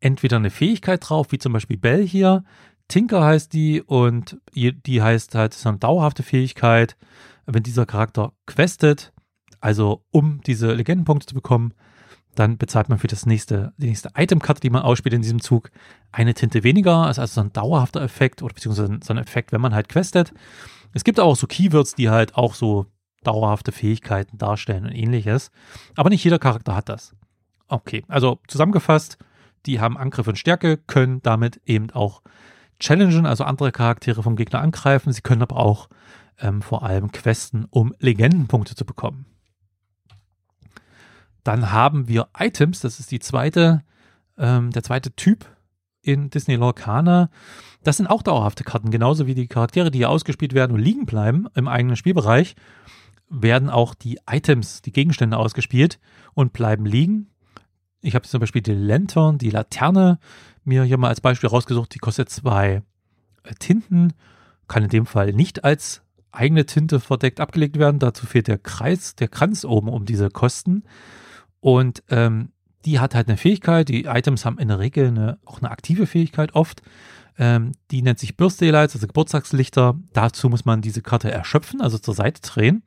[0.00, 2.44] entweder eine Fähigkeit drauf, wie zum Beispiel Bell hier.
[2.88, 6.98] Tinker heißt die und die heißt halt so eine dauerhafte Fähigkeit.
[7.46, 9.13] Wenn dieser Charakter questet,
[9.64, 11.72] also um diese Legendenpunkte zu bekommen,
[12.34, 15.70] dann bezahlt man für das nächste, die nächste Itemkarte, die man ausspielt in diesem Zug,
[16.12, 17.06] eine Tinte weniger.
[17.06, 19.88] Das ist also so ein dauerhafter Effekt oder beziehungsweise so ein Effekt, wenn man halt
[19.88, 20.34] questet.
[20.92, 22.84] Es gibt auch so Keywords, die halt auch so
[23.22, 25.50] dauerhafte Fähigkeiten darstellen und ähnliches.
[25.96, 27.16] Aber nicht jeder Charakter hat das.
[27.68, 29.16] Okay, also zusammengefasst,
[29.64, 32.20] die haben Angriff und Stärke, können damit eben auch
[32.80, 35.10] challengen, also andere Charaktere vom Gegner angreifen.
[35.10, 35.88] Sie können aber auch
[36.38, 39.24] ähm, vor allem questen, um Legendenpunkte zu bekommen.
[41.44, 43.82] Dann haben wir Items, das ist die zweite,
[44.38, 45.46] ähm, der zweite Typ
[46.02, 47.30] in Disney Lorcaner.
[47.82, 51.06] Das sind auch dauerhafte Karten, genauso wie die Charaktere, die hier ausgespielt werden und liegen
[51.06, 52.56] bleiben im eigenen Spielbereich,
[53.28, 55.98] werden auch die Items, die Gegenstände ausgespielt
[56.34, 57.28] und bleiben liegen.
[58.00, 60.18] Ich habe zum Beispiel die Lantern, die Laterne,
[60.64, 61.94] mir hier mal als Beispiel rausgesucht.
[61.94, 62.82] Die kostet zwei
[63.42, 64.14] äh, Tinten,
[64.66, 67.98] kann in dem Fall nicht als eigene Tinte verdeckt abgelegt werden.
[67.98, 70.84] Dazu fehlt der Kreis, der Kranz oben um diese Kosten.
[71.64, 72.50] Und ähm,
[72.84, 73.88] die hat halt eine Fähigkeit.
[73.88, 76.82] Die Items haben in der Regel eine, auch eine aktive Fähigkeit oft.
[77.38, 79.98] Ähm, die nennt sich Birthday Lights, also Geburtstagslichter.
[80.12, 82.82] Dazu muss man diese Karte erschöpfen, also zur Seite drehen.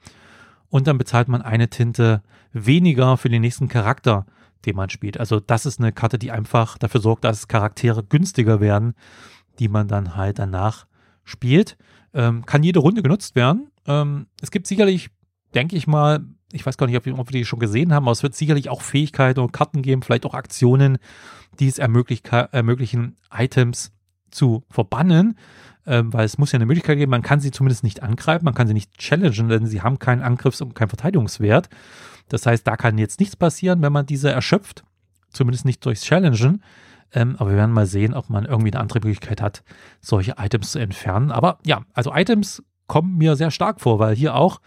[0.70, 2.22] Und dann bezahlt man eine Tinte
[2.54, 4.28] weniger für den nächsten Charakter,
[4.68, 5.20] den man spielt.
[5.20, 8.94] Also das ist eine Karte, die einfach dafür sorgt, dass Charaktere günstiger werden,
[9.58, 10.86] die man dann halt danach
[11.24, 11.78] spielt.
[12.14, 13.72] Ähm, kann jede Runde genutzt werden.
[13.88, 15.10] Ähm, es gibt sicherlich,
[15.54, 18.24] denke ich mal, ich weiß gar nicht, ob wir, die schon gesehen haben, aber es
[18.24, 20.98] wird sicherlich auch Fähigkeiten und Karten geben, vielleicht auch Aktionen,
[21.60, 23.92] die es ermöglichen, Items
[24.32, 25.38] zu verbannen,
[25.86, 28.54] ähm, weil es muss ja eine Möglichkeit geben, man kann sie zumindest nicht angreifen, man
[28.54, 31.70] kann sie nicht challengen, denn sie haben keinen Angriffs- und keinen Verteidigungswert.
[32.30, 34.84] Das heißt, da kann jetzt nichts passieren, wenn man diese erschöpft.
[35.30, 36.62] Zumindest nicht durchs Challengen.
[37.14, 39.64] Ähm, aber wir werden mal sehen, ob man irgendwie eine andere Möglichkeit hat,
[40.02, 41.32] solche Items zu entfernen.
[41.32, 44.60] Aber ja, also Items kommen mir sehr stark vor, weil hier auch,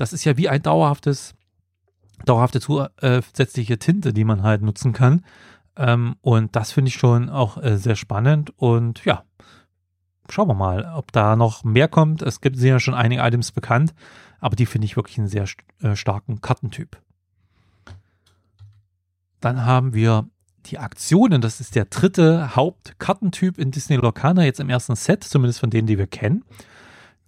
[0.00, 1.34] das ist ja wie ein dauerhaftes,
[2.24, 5.24] dauerhafte zusätzliche Tinte, die man halt nutzen kann.
[5.76, 8.52] Ähm, und das finde ich schon auch äh, sehr spannend.
[8.56, 9.24] Und ja,
[10.28, 12.22] schauen wir mal, ob da noch mehr kommt.
[12.22, 13.94] Es gibt ja schon einige Items bekannt,
[14.40, 15.46] aber die finde ich wirklich einen sehr
[15.80, 16.98] äh, starken Kartentyp.
[19.40, 20.28] Dann haben wir
[20.66, 21.40] die Aktionen.
[21.40, 25.86] Das ist der dritte Hauptkartentyp in Disney Lorcaner, jetzt im ersten Set, zumindest von denen,
[25.86, 26.44] die wir kennen.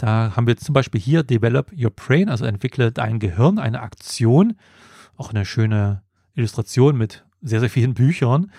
[0.01, 4.57] Da haben wir zum Beispiel hier Develop Your Brain, also entwickle dein Gehirn, eine Aktion.
[5.19, 6.03] Auch eine schöne
[6.35, 8.51] Illustration mit sehr, sehr vielen Büchern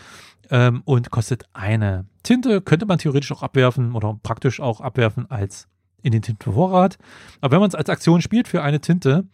[0.51, 2.61] ähm, und kostet eine Tinte.
[2.61, 5.67] Könnte man theoretisch auch abwerfen oder praktisch auch abwerfen als
[6.03, 6.99] in den Tintenvorrat.
[7.41, 9.25] Aber wenn man es als Aktion spielt für eine Tinte,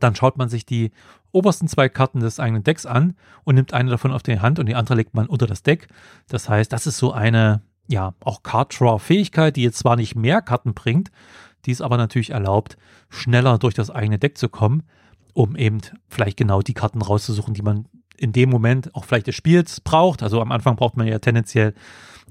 [0.00, 0.90] dann schaut man sich die
[1.30, 3.14] obersten zwei Karten des eigenen Decks an
[3.44, 5.86] und nimmt eine davon auf die Hand und die andere legt man unter das Deck.
[6.26, 10.14] Das heißt, das ist so eine, ja, auch Card Draw Fähigkeit, die jetzt zwar nicht
[10.14, 11.10] mehr Karten bringt,
[11.66, 12.76] die es aber natürlich erlaubt,
[13.08, 14.82] schneller durch das eigene Deck zu kommen,
[15.34, 19.34] um eben vielleicht genau die Karten rauszusuchen, die man in dem Moment auch vielleicht des
[19.34, 20.22] Spiels braucht.
[20.22, 21.74] Also am Anfang braucht man ja tendenziell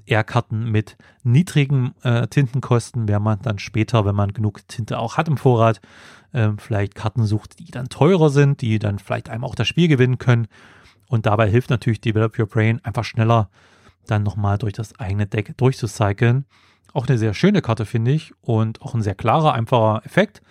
[0.05, 5.17] eher Karten mit niedrigen äh, Tintenkosten, während man dann später, wenn man genug Tinte auch
[5.17, 5.81] hat im Vorrat,
[6.31, 9.87] äh, vielleicht Karten sucht, die dann teurer sind, die dann vielleicht einem auch das Spiel
[9.87, 10.47] gewinnen können.
[11.07, 13.49] Und dabei hilft natürlich Develop Your Brain einfach schneller
[14.07, 16.45] dann nochmal durch das eigene Deck durchzucyclen.
[16.93, 20.41] Auch eine sehr schöne Karte, finde ich, und auch ein sehr klarer, einfacher Effekt,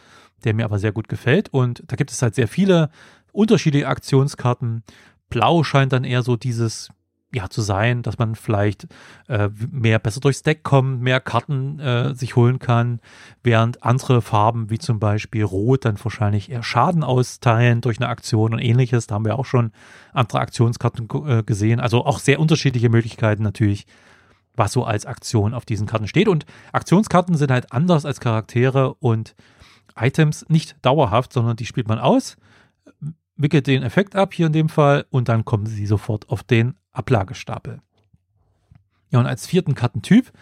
[0.45, 1.49] der mir aber sehr gut gefällt.
[1.51, 2.91] Und da gibt es halt sehr viele
[3.33, 4.83] unterschiedliche Aktionskarten,
[5.31, 6.91] Blau scheint dann eher so dieses
[7.33, 8.87] ja zu sein, dass man vielleicht
[9.29, 13.01] äh, mehr besser durchs Deck kommt, mehr Karten äh, sich holen kann,
[13.43, 18.53] während andere Farben wie zum Beispiel Rot dann wahrscheinlich eher Schaden austeilen durch eine Aktion
[18.53, 19.07] und ähnliches.
[19.07, 19.73] Da haben wir auch schon
[20.13, 21.81] andere Aktionskarten äh, gesehen.
[21.81, 23.87] Also auch sehr unterschiedliche Möglichkeiten natürlich,
[24.57, 26.29] was so als Aktion auf diesen Karten steht.
[26.29, 29.35] Und Aktionskarten sind halt anders als Charaktere und
[29.97, 32.37] Items nicht dauerhaft, sondern die spielt man aus
[33.41, 36.75] wickelt den Effekt ab, hier in dem Fall, und dann kommen sie sofort auf den
[36.93, 37.81] Ablagestapel.
[39.11, 40.33] Ja, und als vierten Kartentyp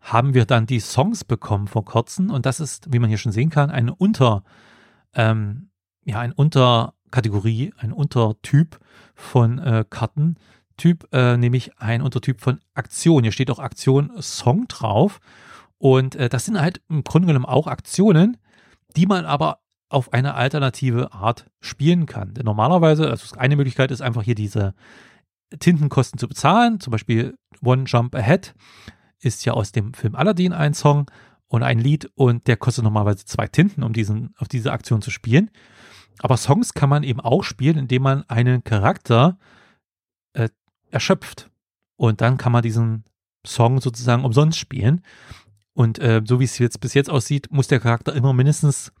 [0.00, 3.32] haben wir dann die Songs bekommen vor kurzem und das ist, wie man hier schon
[3.32, 4.42] sehen kann, eine Unter,
[5.14, 5.70] ähm,
[6.04, 8.78] ja, ein Unterkategorie, ein Untertyp
[9.14, 10.36] von äh, Karten,
[10.76, 13.22] Typ, äh, nämlich ein Untertyp von Aktion.
[13.22, 15.20] Hier steht auch Aktion Song drauf.
[15.78, 18.36] Und äh, das sind halt im Grunde genommen auch Aktionen,
[18.96, 22.34] die man aber auf eine alternative Art spielen kann.
[22.34, 24.74] Denn normalerweise, also eine Möglichkeit ist einfach hier diese
[25.58, 26.80] Tintenkosten zu bezahlen.
[26.80, 28.54] Zum Beispiel One Jump Ahead
[29.20, 31.10] ist ja aus dem Film Aladdin ein Song
[31.46, 35.10] und ein Lied und der kostet normalerweise zwei Tinten, um diesen, auf diese Aktion zu
[35.10, 35.50] spielen.
[36.20, 39.38] Aber Songs kann man eben auch spielen, indem man einen Charakter
[40.34, 40.48] äh,
[40.90, 41.50] erschöpft.
[41.96, 43.04] Und dann kann man diesen
[43.46, 45.02] Song sozusagen umsonst spielen.
[45.74, 48.92] Und äh, so wie es jetzt bis jetzt aussieht, muss der Charakter immer mindestens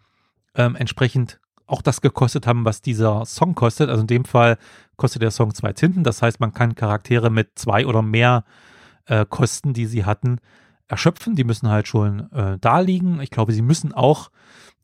[0.54, 1.40] ähm, entsprechend
[1.72, 3.88] auch das gekostet haben, was dieser Song kostet.
[3.88, 4.58] Also in dem Fall
[4.96, 6.04] kostet der Song zwei Tinten.
[6.04, 8.44] Das heißt, man kann Charaktere mit zwei oder mehr
[9.06, 10.38] äh, Kosten, die sie hatten,
[10.86, 11.34] erschöpfen.
[11.34, 13.20] Die müssen halt schon äh, da liegen.
[13.20, 14.30] Ich glaube, sie müssen auch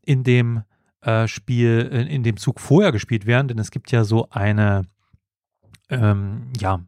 [0.03, 0.63] in dem
[1.03, 4.87] äh, Spiel, in, in, dem Zug vorher gespielt werden, denn es gibt ja so eine,
[5.91, 6.81] ähm, ja,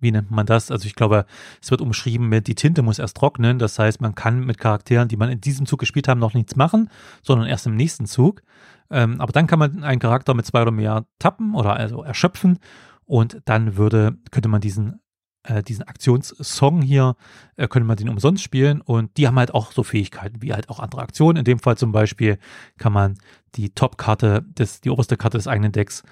[0.00, 0.70] wie nennt man das?
[0.70, 1.24] Also ich glaube,
[1.60, 3.58] es wird umschrieben mit, die Tinte muss erst trocknen.
[3.58, 6.54] Das heißt, man kann mit Charakteren, die man in diesem Zug gespielt haben, noch nichts
[6.54, 6.90] machen,
[7.22, 8.42] sondern erst im nächsten Zug.
[8.90, 12.58] Ähm, aber dann kann man einen Charakter mit zwei oder mehr tappen oder also erschöpfen
[13.04, 15.00] und dann würde, könnte man diesen
[15.44, 17.16] äh, diesen Aktionssong hier,
[17.56, 20.68] äh, könnte man den umsonst spielen und die haben halt auch so Fähigkeiten wie halt
[20.68, 21.38] auch andere Aktionen.
[21.38, 22.38] In dem Fall zum Beispiel
[22.76, 23.18] kann man
[23.54, 24.44] die Top-Karte,
[24.84, 26.02] die oberste Karte des eigenen Decks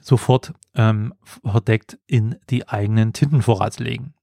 [0.00, 1.12] sofort ähm,
[1.44, 4.14] verdeckt in die eigenen Tintenvorrats legen.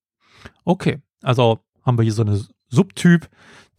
[0.63, 3.29] Okay, also haben wir hier so eine Subtyp,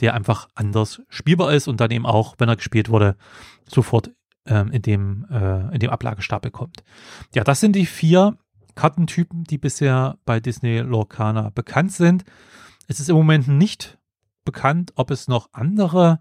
[0.01, 3.17] der einfach anders spielbar ist und dann eben auch, wenn er gespielt wurde,
[3.69, 4.11] sofort
[4.47, 6.85] ähm, in, dem, äh, in dem Ablagestapel kommt.
[7.35, 8.37] Ja, das sind die vier
[8.75, 12.25] Kartentypen, die bisher bei Disney Lorcana bekannt sind.
[12.89, 13.99] Es ist im Moment nicht
[14.45, 16.21] bekannt, ob es noch andere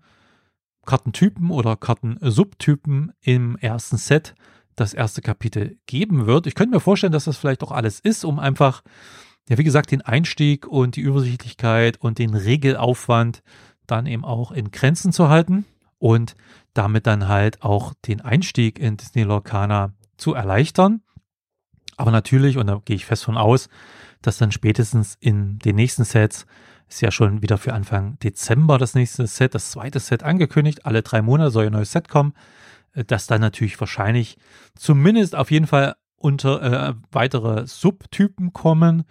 [0.85, 4.35] Kartentypen oder Kartensubtypen im ersten Set
[4.75, 6.47] das erste Kapitel geben wird.
[6.47, 8.83] Ich könnte mir vorstellen, dass das vielleicht auch alles ist, um einfach,
[9.49, 13.43] ja, wie gesagt, den Einstieg und die Übersichtlichkeit und den Regelaufwand
[13.87, 15.65] dann eben auch in Grenzen zu halten
[15.99, 16.35] und
[16.73, 21.01] damit dann halt auch den Einstieg in Disney Lorcana zu erleichtern.
[21.97, 23.69] Aber natürlich, und da gehe ich fest von aus,
[24.21, 26.45] dass dann spätestens in den nächsten Sets
[26.87, 30.85] ist ja schon wieder für Anfang Dezember das nächste Set, das zweite Set angekündigt.
[30.85, 32.33] Alle drei Monate soll ein neues Set kommen.
[32.95, 34.37] Äh, dass dann natürlich wahrscheinlich
[34.75, 39.03] zumindest auf jeden Fall unter äh, weitere Subtypen kommen,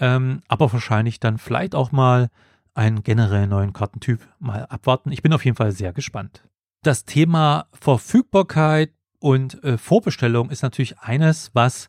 [0.00, 2.28] ähm, aber wahrscheinlich dann vielleicht auch mal
[2.74, 5.10] einen generell neuen Kartentyp mal abwarten.
[5.10, 6.44] Ich bin auf jeden Fall sehr gespannt.
[6.82, 11.88] Das Thema Verfügbarkeit und äh, Vorbestellung ist natürlich eines, was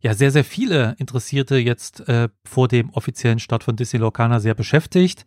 [0.00, 4.54] ja sehr, sehr viele Interessierte jetzt äh, vor dem offiziellen Start von Disney Locana sehr
[4.54, 5.24] beschäftigt.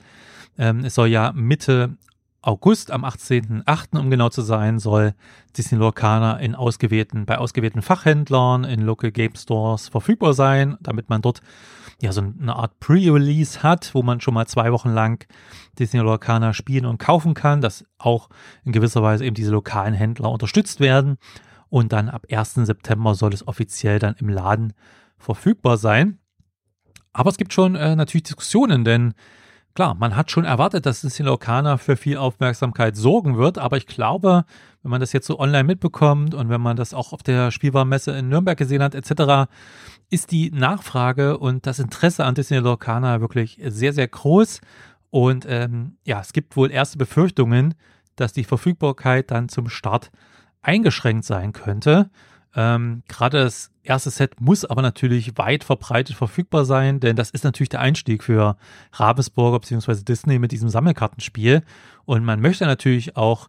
[0.58, 1.98] Ähm, es soll ja Mitte
[2.44, 5.14] August, am 18.08., um genau zu sein, soll
[5.58, 11.22] Disney Lorcaner in ausgewählten, bei ausgewählten Fachhändlern, in Local Game Stores verfügbar sein, damit man
[11.22, 11.42] dort
[12.02, 15.24] ja so eine Art Pre-Release hat, wo man schon mal zwei Wochen lang
[15.78, 18.30] Disney Lorcaner spielen und kaufen kann, dass auch
[18.64, 21.18] in gewisser Weise eben diese lokalen Händler unterstützt werden.
[21.70, 22.56] Und dann ab 1.
[22.56, 24.74] September soll es offiziell dann im Laden
[25.20, 26.18] verfügbar sein.
[27.14, 29.14] Aber es gibt schon äh, natürlich Diskussionen, denn
[29.74, 33.88] klar, man hat schon erwartet, dass Disney Locana für viel Aufmerksamkeit sorgen wird, aber ich
[33.88, 34.46] glaube,
[34.84, 38.12] wenn man das jetzt so online mitbekommt und wenn man das auch auf der Spielwarenmesse
[38.12, 39.50] in Nürnberg gesehen hat, etc.,
[40.10, 44.60] ist die Nachfrage und das Interesse an Disney Locana wirklich sehr, sehr groß.
[45.10, 47.76] Und ähm, ja, es gibt wohl erste Befürchtungen,
[48.18, 50.12] dass die Verfügbarkeit dann zum Start
[50.62, 52.10] eingeschränkt sein könnte.
[52.56, 57.44] Ähm, Gerade das erste Set muss aber natürlich weit verbreitet verfügbar sein, denn das ist
[57.44, 58.58] natürlich der Einstieg für
[58.94, 60.04] Ravensburger bzw.
[60.04, 61.62] Disney mit diesem Sammelkartenspiel.
[62.06, 63.48] Und man möchte natürlich auch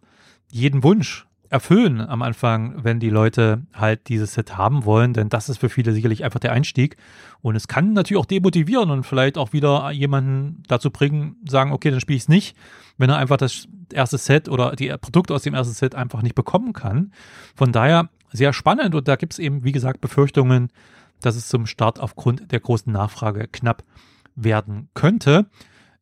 [0.49, 5.49] jeden Wunsch erfüllen am Anfang, wenn die Leute halt dieses Set haben wollen, denn das
[5.49, 6.97] ist für viele sicherlich einfach der Einstieg.
[7.41, 11.91] Und es kann natürlich auch demotivieren und vielleicht auch wieder jemanden dazu bringen, sagen, okay,
[11.91, 12.57] dann spiele ich es nicht,
[12.97, 16.33] wenn er einfach das erste Set oder die Produkte aus dem ersten Set einfach nicht
[16.33, 17.11] bekommen kann.
[17.55, 20.69] Von daher sehr spannend und da gibt es eben, wie gesagt, Befürchtungen,
[21.21, 23.83] dass es zum Start aufgrund der großen Nachfrage knapp
[24.35, 25.45] werden könnte.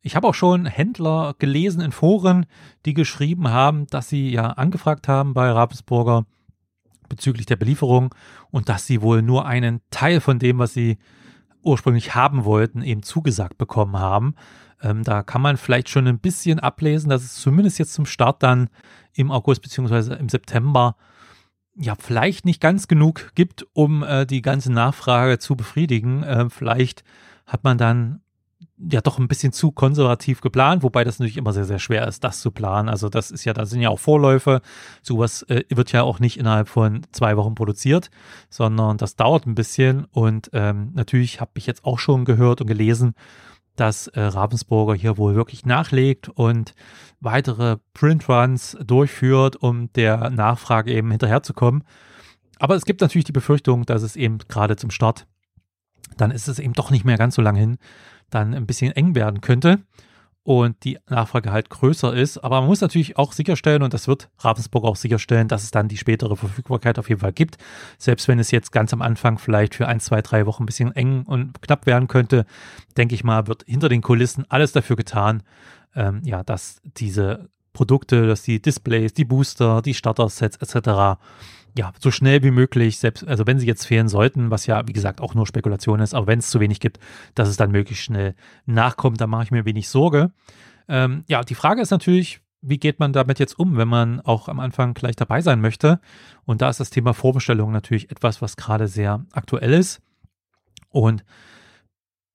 [0.00, 2.46] Ich habe auch schon Händler gelesen in Foren,
[2.86, 6.26] die geschrieben haben, dass sie ja angefragt haben bei Ravensburger
[7.08, 8.12] bezüglich der Belieferung
[8.50, 10.98] und dass sie wohl nur einen Teil von dem, was sie
[11.62, 14.34] ursprünglich haben wollten, eben zugesagt bekommen haben.
[14.82, 18.42] Ähm, da kann man vielleicht schon ein bisschen ablesen, dass es zumindest jetzt zum Start
[18.42, 18.68] dann
[19.14, 20.96] im August beziehungsweise im September
[21.76, 26.22] ja vielleicht nicht ganz genug gibt, um äh, die ganze Nachfrage zu befriedigen.
[26.22, 27.04] Äh, vielleicht
[27.46, 28.20] hat man dann
[28.78, 32.24] ja doch ein bisschen zu konservativ geplant, wobei das natürlich immer sehr, sehr schwer ist,
[32.24, 32.88] das zu planen.
[32.88, 34.60] Also das ist ja, da sind ja auch Vorläufe.
[35.02, 38.10] Sowas äh, wird ja auch nicht innerhalb von zwei Wochen produziert,
[38.50, 40.06] sondern das dauert ein bisschen.
[40.06, 43.14] Und ähm, natürlich habe ich jetzt auch schon gehört und gelesen,
[43.76, 46.74] dass äh, Ravensburger hier wohl wirklich nachlegt und
[47.20, 51.84] weitere Printruns durchführt, um der Nachfrage eben hinterherzukommen.
[52.58, 55.26] Aber es gibt natürlich die Befürchtung, dass es eben gerade zum Start,
[56.16, 57.78] dann ist es eben doch nicht mehr ganz so lang hin,
[58.30, 59.80] dann ein bisschen eng werden könnte
[60.44, 62.38] und die Nachfrage halt größer ist.
[62.38, 65.88] Aber man muss natürlich auch sicherstellen, und das wird Ravensburg auch sicherstellen, dass es dann
[65.88, 67.58] die spätere Verfügbarkeit auf jeden Fall gibt.
[67.98, 70.94] Selbst wenn es jetzt ganz am Anfang vielleicht für ein, zwei, drei Wochen ein bisschen
[70.96, 72.44] eng und knapp werden könnte,
[72.96, 75.42] denke ich mal, wird hinter den Kulissen alles dafür getan,
[75.94, 81.18] ähm, ja, dass diese Produkte, dass die Displays, die Booster, die Starter-Sets etc
[81.76, 84.92] ja, so schnell wie möglich, selbst, also wenn sie jetzt fehlen sollten, was ja, wie
[84.92, 86.98] gesagt, auch nur Spekulation ist, aber wenn es zu wenig gibt,
[87.34, 88.34] dass es dann möglichst schnell
[88.66, 90.32] nachkommt, da mache ich mir wenig Sorge.
[90.88, 94.48] Ähm, ja, die Frage ist natürlich, wie geht man damit jetzt um, wenn man auch
[94.48, 96.00] am Anfang gleich dabei sein möchte?
[96.44, 100.00] Und da ist das Thema Vorbestellung natürlich etwas, was gerade sehr aktuell ist.
[100.88, 101.24] Und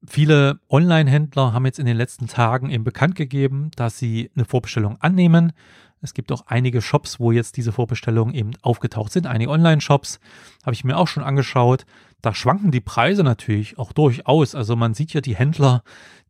[0.06, 4.98] viele Online-Händler haben jetzt in den letzten Tagen eben bekannt gegeben, dass sie eine Vorbestellung
[5.00, 5.54] annehmen.
[6.02, 9.26] Es gibt auch einige Shops, wo jetzt diese Vorbestellungen eben aufgetaucht sind.
[9.26, 10.20] Einige Online-Shops
[10.64, 11.86] habe ich mir auch schon angeschaut.
[12.22, 14.56] Da schwanken die Preise natürlich auch durchaus.
[14.56, 15.84] Also man sieht ja die Händler,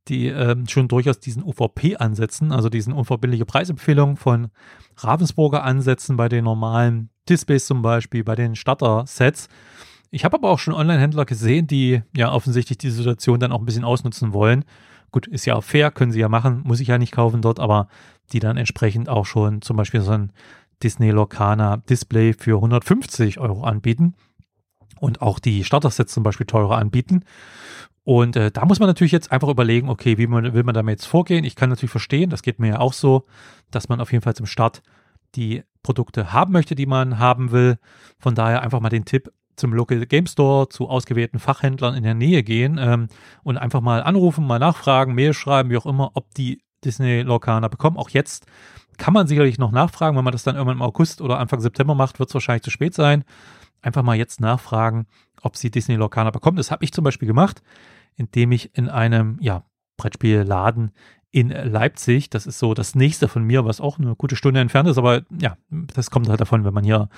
[0.08, 4.50] die äh, schon durchaus diesen UVP ansetzen, also diesen unverbindliche Preisempfehlung von
[4.98, 9.50] Ravensburger ansetzen bei den normalen Displays zum Beispiel, bei den Starter-Sets.
[10.10, 13.66] Ich habe aber auch schon Online-Händler gesehen, die ja offensichtlich die Situation dann auch ein
[13.66, 14.64] bisschen ausnutzen wollen.
[15.12, 17.60] Gut, ist ja auch fair, können sie ja machen, muss ich ja nicht kaufen dort,
[17.60, 17.88] aber
[18.34, 20.32] die dann entsprechend auch schon zum Beispiel so ein
[20.84, 24.16] Disney Lorcaner Display für 150 Euro anbieten
[25.00, 27.24] und auch die Starter-Sets zum Beispiel teurer anbieten.
[28.04, 31.00] Und äh, da muss man natürlich jetzt einfach überlegen, okay, wie man, will man damit
[31.00, 31.44] jetzt vorgehen?
[31.44, 33.26] Ich kann natürlich verstehen, das geht mir ja auch so,
[33.70, 34.82] dass man auf jeden Fall zum Start
[35.36, 37.78] die Produkte haben möchte, die man haben will.
[38.18, 42.14] Von daher einfach mal den Tipp, zum Local Game Store, zu ausgewählten Fachhändlern in der
[42.14, 43.08] Nähe gehen ähm,
[43.44, 47.70] und einfach mal anrufen, mal nachfragen, Mail schreiben, wie auch immer, ob die Disney Lorcaner
[47.70, 47.98] bekommen.
[47.98, 48.46] Auch jetzt
[48.98, 50.18] kann man sicherlich noch nachfragen.
[50.18, 52.72] Wenn man das dann irgendwann im August oder Anfang September macht, wird es wahrscheinlich zu
[52.72, 53.24] spät sein.
[53.82, 55.06] Einfach mal jetzt nachfragen,
[55.42, 56.58] ob sie Disney Lorcaner bekommen.
[56.58, 57.62] Das habe ich zum Beispiel gemacht,
[58.16, 59.64] indem ich in einem ja,
[59.98, 60.92] Brettspielladen
[61.30, 62.30] in Leipzig.
[62.30, 64.98] Das ist so das nächste von mir, was auch eine gute Stunde entfernt ist.
[64.98, 67.10] Aber ja, das kommt halt davon, wenn man hier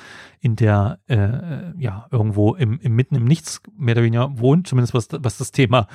[0.41, 4.93] in der, äh, ja, irgendwo im, im mitten im Nichts mehr oder weniger wohnt, zumindest
[4.93, 5.87] was, was das Thema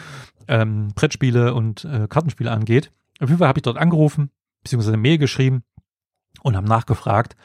[0.48, 2.90] ähm, Brettspiele und äh, Kartenspiele angeht.
[3.20, 4.30] Auf jeden Fall habe ich dort angerufen,
[4.62, 5.62] beziehungsweise eine Mail geschrieben
[6.42, 7.36] und habe nachgefragt.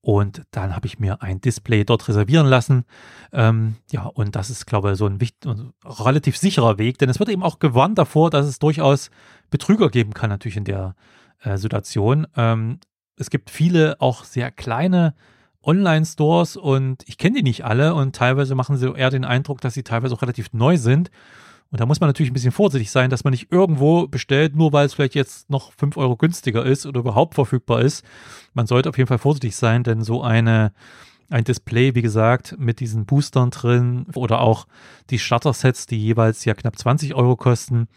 [0.00, 2.84] Und dann habe ich mir ein Display dort reservieren lassen.
[3.32, 5.48] Ähm, ja, und das ist, glaube ich, so ein wichtig,
[5.84, 9.10] relativ sicherer Weg, denn es wird eben auch gewarnt davor, dass es durchaus
[9.50, 10.96] Betrüger geben kann, natürlich in der
[11.40, 12.26] äh, Situation.
[12.36, 12.80] Ähm,
[13.16, 15.14] es gibt viele auch sehr kleine
[15.62, 19.74] Online-Stores und ich kenne die nicht alle und teilweise machen sie eher den Eindruck, dass
[19.74, 21.12] sie teilweise auch relativ neu sind
[21.72, 24.74] und da muss man natürlich ein bisschen vorsichtig sein, dass man nicht irgendwo bestellt, nur
[24.74, 28.04] weil es vielleicht jetzt noch fünf Euro günstiger ist oder überhaupt verfügbar ist.
[28.52, 30.72] Man sollte auf jeden Fall vorsichtig sein, denn so eine
[31.32, 34.66] ein Display, wie gesagt, mit diesen Boostern drin oder auch
[35.10, 37.88] die Starter-Sets, die jeweils ja knapp 20 Euro kosten.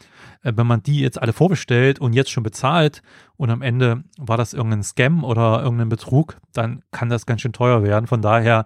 [0.44, 3.02] Äh, wenn man die jetzt alle vorbestellt und jetzt schon bezahlt
[3.38, 7.54] und am Ende war das irgendein Scam oder irgendein Betrug, dann kann das ganz schön
[7.54, 8.08] teuer werden.
[8.08, 8.66] Von daher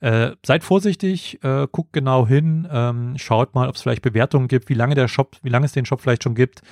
[0.00, 4.68] äh, seid vorsichtig, äh, guckt genau hin, ähm, schaut mal, ob es vielleicht Bewertungen gibt,
[4.68, 6.62] wie lange der Shop, wie lange es den Shop vielleicht schon gibt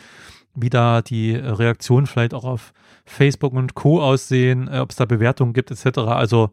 [0.60, 2.72] wie da die Reaktionen vielleicht auch auf
[3.04, 4.02] Facebook und Co.
[4.02, 5.98] aussehen, äh, ob es da Bewertungen gibt etc.
[5.98, 6.50] Also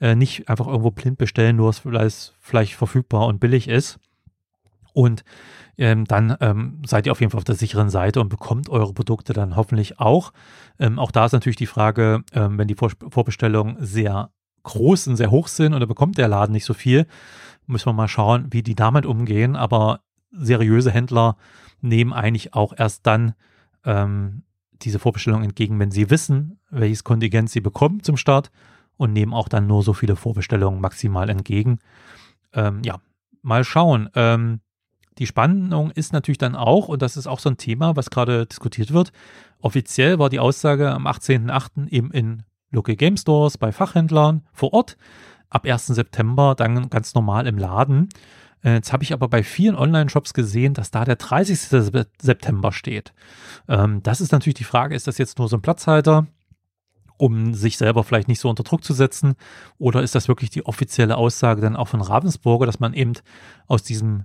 [0.00, 3.98] äh, nicht einfach irgendwo blind bestellen, nur weil es vielleicht verfügbar und billig ist.
[4.92, 5.24] Und
[5.76, 8.92] ähm, dann ähm, seid ihr auf jeden Fall auf der sicheren Seite und bekommt eure
[8.92, 10.32] Produkte dann hoffentlich auch.
[10.80, 14.30] Ähm, auch da ist natürlich die Frage, ähm, wenn die Vor Vorbestellungen sehr
[14.64, 17.06] groß und sehr hoch sind und da bekommt der Laden nicht so viel,
[17.66, 19.54] müssen wir mal schauen, wie die damit umgehen.
[19.54, 20.00] Aber
[20.32, 21.36] seriöse Händler
[21.80, 23.34] nehmen eigentlich auch erst dann
[23.84, 24.42] ähm,
[24.82, 28.50] diese Vorbestellung entgegen, wenn sie wissen, welches Kontingent sie bekommen zum Start
[28.96, 31.78] und nehmen auch dann nur so viele Vorbestellungen maximal entgegen.
[32.52, 33.00] Ähm, ja,
[33.42, 34.08] mal schauen.
[34.14, 34.60] Ähm,
[35.18, 38.46] die Spannung ist natürlich dann auch, und das ist auch so ein Thema, was gerade
[38.46, 39.12] diskutiert wird,
[39.60, 41.88] offiziell war die Aussage am 18.08.
[41.88, 44.96] eben in Local Game Stores bei Fachhändlern vor Ort,
[45.50, 45.86] ab 1.
[45.86, 48.10] September dann ganz normal im Laden.
[48.62, 51.58] Äh, jetzt habe ich aber bei vielen Online-Shops gesehen, dass da der 30.
[52.20, 53.12] September steht.
[53.68, 56.26] Ähm, das ist natürlich die Frage, ist das jetzt nur so ein Platzhalter,
[57.16, 59.34] um sich selber vielleicht nicht so unter Druck zu setzen?
[59.78, 63.14] Oder ist das wirklich die offizielle Aussage dann auch von Ravensburger, dass man eben
[63.66, 64.24] aus diesem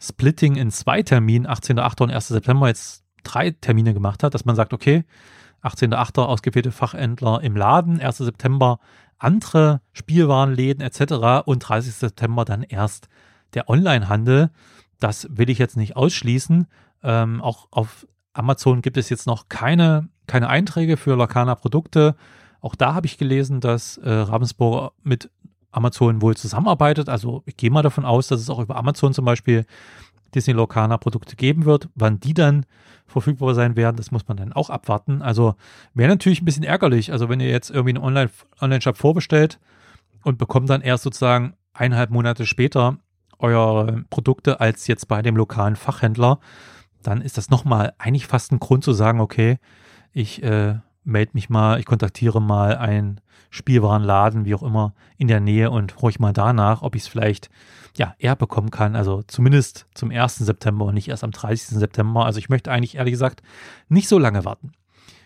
[0.00, 2.02] Splitting in zwei Terminen, 18.8.
[2.02, 2.28] und 1.
[2.28, 5.04] September, jetzt drei Termine gemacht hat, dass man sagt, okay,
[5.62, 6.22] 18.8.
[6.22, 8.18] ausgewählte Fachhändler im Laden, 1.
[8.18, 8.78] September
[9.18, 11.44] andere Spielwarenläden etc.
[11.44, 11.94] und 30.
[11.94, 13.08] September dann erst
[13.54, 14.50] der Onlinehandel.
[15.00, 16.66] Das will ich jetzt nicht ausschließen.
[17.02, 22.16] Ähm, auch auf Amazon gibt es jetzt noch keine, keine Einträge für Lacana-Produkte.
[22.60, 25.30] Auch da habe ich gelesen, dass äh, Ravensburger mit
[25.70, 27.08] Amazon wohl zusammenarbeitet.
[27.08, 29.64] Also ich gehe mal davon aus, dass es auch über Amazon zum Beispiel
[30.34, 31.88] Disney Locana Produkte geben wird.
[31.94, 32.66] Wann die dann
[33.06, 35.22] verfügbar sein werden, das muss man dann auch abwarten.
[35.22, 35.54] Also
[35.94, 37.12] wäre natürlich ein bisschen ärgerlich.
[37.12, 38.30] Also wenn ihr jetzt irgendwie einen Online-
[38.60, 39.58] Online-Shop vorbestellt
[40.22, 42.98] und bekommt dann erst sozusagen eineinhalb Monate später
[43.38, 46.38] eure Produkte als jetzt bei dem lokalen Fachhändler,
[47.02, 49.58] dann ist das nochmal eigentlich fast ein Grund zu sagen, okay,
[50.12, 53.20] ich äh, melde mich mal, ich kontaktiere mal einen
[53.50, 57.48] Spielwarenladen, wie auch immer, in der Nähe und horche mal danach, ob ich es vielleicht
[57.96, 58.94] ja, eher bekommen kann.
[58.94, 60.36] Also zumindest zum 1.
[60.36, 61.78] September und nicht erst am 30.
[61.78, 62.26] September.
[62.26, 63.42] Also ich möchte eigentlich ehrlich gesagt
[63.88, 64.72] nicht so lange warten.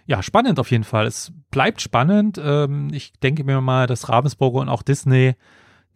[0.06, 1.06] Ja, spannend auf jeden Fall.
[1.06, 2.40] Es bleibt spannend.
[2.42, 5.34] Ähm, ich denke mir mal, dass Ravensburger und auch Disney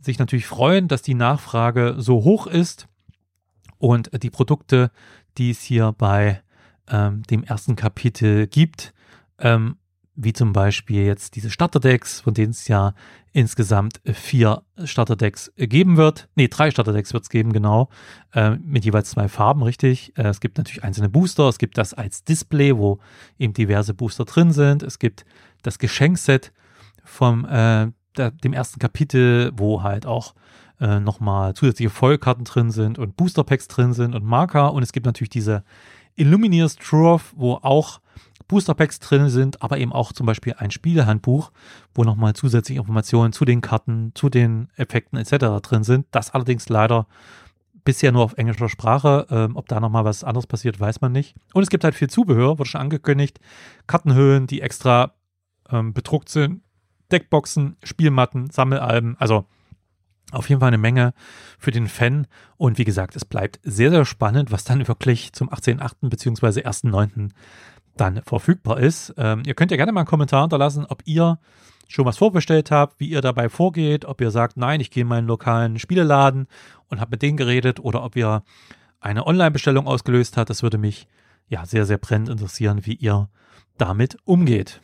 [0.01, 2.89] sich natürlich freuen, dass die Nachfrage so hoch ist
[3.79, 4.91] und die Produkte,
[5.39, 6.43] die es hier bei
[6.89, 8.95] ähm, dem ersten Kapitel gibt,
[9.39, 9.77] ähm,
[10.15, 12.95] wie zum Beispiel jetzt diese Starterdecks, von denen es ja
[13.33, 16.29] insgesamt vier Starterdecks geben wird.
[16.37, 17.91] Ne, drei Starterdecks wird es geben, genau,
[18.33, 20.17] äh, mit jeweils zwei Farben, richtig.
[20.17, 22.99] Äh, es gibt natürlich einzelne Booster, es gibt das als Display, wo
[23.39, 24.83] eben diverse Booster drin sind.
[24.83, 25.27] Es gibt
[25.61, 26.51] das Geschenkset
[27.05, 27.89] vom äh,
[28.19, 30.35] der, dem ersten Kapitel, wo halt auch
[30.81, 34.73] äh, nochmal zusätzliche Vollkarten drin sind und Booster-Packs drin sind und Marker.
[34.73, 35.65] Und es gibt natürlich diese
[36.17, 38.01] Illumineers Trove, wo auch
[38.49, 41.51] Booster Packs drin sind, aber eben auch zum Beispiel ein Spielehandbuch,
[41.95, 45.61] wo nochmal zusätzliche Informationen zu den Karten, zu den Effekten etc.
[45.63, 46.07] drin sind.
[46.13, 47.07] Das allerdings leider
[47.85, 49.27] bisher nur auf englischer Sprache.
[49.31, 51.35] Ähm, ob da nochmal was anderes passiert, weiß man nicht.
[51.55, 53.41] Und es gibt halt viel Zubehör, wurde schon angekündigt.
[53.87, 55.15] Kartenhöhlen, die extra
[55.71, 56.63] ähm, bedruckt sind,
[57.13, 59.17] Deckboxen, Spielmatten, Sammelalben.
[59.19, 59.47] Also
[60.33, 61.15] auf jeden Fall eine Menge
[61.59, 62.27] für den Fan.
[62.57, 66.09] Und wie gesagt, es bleibt sehr, sehr spannend, was dann wirklich zum 18.8.
[66.09, 66.63] bzw.
[66.63, 67.31] 1.9
[67.97, 69.15] dann verfügbar ist.
[69.17, 71.39] Ähm, ihr könnt ja gerne mal einen Kommentar hinterlassen, ob ihr
[71.89, 75.09] schon was vorbestellt habt, wie ihr dabei vorgeht, ob ihr sagt, nein, ich gehe in
[75.09, 76.49] meinen lokalen Spieleladen
[76.89, 78.43] und habe mit denen geredet oder ob ihr
[79.01, 80.51] eine Online-Bestellung ausgelöst habt.
[80.51, 81.07] Das würde mich
[81.49, 83.29] ja sehr, sehr brennend interessieren, wie ihr
[83.79, 84.81] damit umgeht.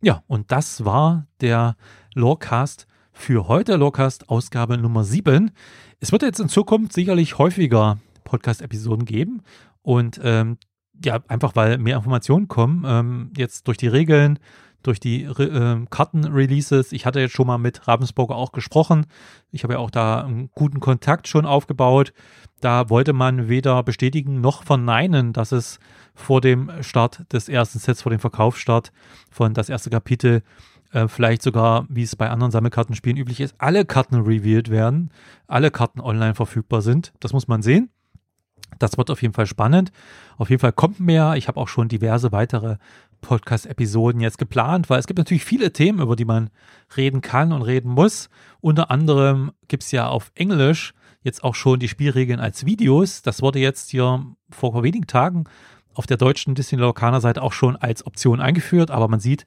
[0.00, 1.76] Ja, und das war der
[2.14, 5.50] Lorecast für heute, Lorecast Ausgabe Nummer 7.
[5.98, 9.42] Es wird jetzt in Zukunft sicherlich häufiger Podcast-Episoden geben
[9.82, 10.56] und ähm,
[11.04, 12.84] ja, einfach weil mehr Informationen kommen.
[12.86, 14.38] Ähm, jetzt durch die Regeln,
[14.88, 16.92] durch die äh, Kartenreleases.
[16.92, 19.06] Ich hatte jetzt schon mal mit Ravensburger auch gesprochen.
[19.52, 22.12] Ich habe ja auch da einen guten Kontakt schon aufgebaut.
[22.60, 25.78] Da wollte man weder bestätigen noch verneinen, dass es
[26.14, 28.92] vor dem Start des ersten Sets, vor dem Verkaufsstart
[29.30, 30.42] von das erste Kapitel,
[30.92, 35.10] äh, vielleicht sogar, wie es bei anderen Sammelkartenspielen üblich ist, alle Karten revealed werden,
[35.46, 37.12] alle Karten online verfügbar sind.
[37.20, 37.90] Das muss man sehen.
[38.78, 39.92] Das wird auf jeden Fall spannend.
[40.36, 41.34] Auf jeden Fall kommt mehr.
[41.36, 42.76] Ich habe auch schon diverse weitere
[43.20, 46.50] Podcast-Episoden jetzt geplant, weil es gibt natürlich viele Themen, über die man
[46.96, 48.28] reden kann und reden muss.
[48.60, 53.22] Unter anderem gibt es ja auf Englisch jetzt auch schon die Spielregeln als Videos.
[53.22, 55.44] Das wurde jetzt hier vor wenigen Tagen
[55.98, 59.46] auf der deutschen Disney Locana Seite auch schon als Option eingeführt, aber man sieht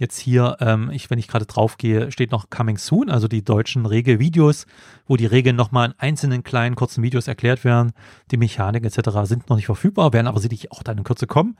[0.00, 3.44] jetzt hier, ähm, ich, wenn ich gerade drauf gehe, steht noch Coming Soon, also die
[3.44, 4.66] deutschen Regelvideos,
[5.06, 7.92] wo die Regeln nochmal in einzelnen kleinen kurzen Videos erklärt werden.
[8.32, 9.10] Die Mechaniken etc.
[9.22, 11.56] sind noch nicht verfügbar, werden aber sicherlich auch dann in Kürze kommen.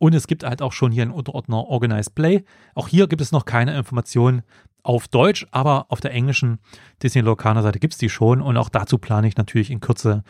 [0.00, 2.42] Und es gibt halt auch schon hier einen Unterordner Organized Play.
[2.74, 4.40] Auch hier gibt es noch keine Informationen
[4.82, 6.58] auf Deutsch, aber auf der englischen
[7.02, 8.40] Disney Locana Seite gibt es die schon.
[8.40, 10.24] Und auch dazu plane ich natürlich in Kürze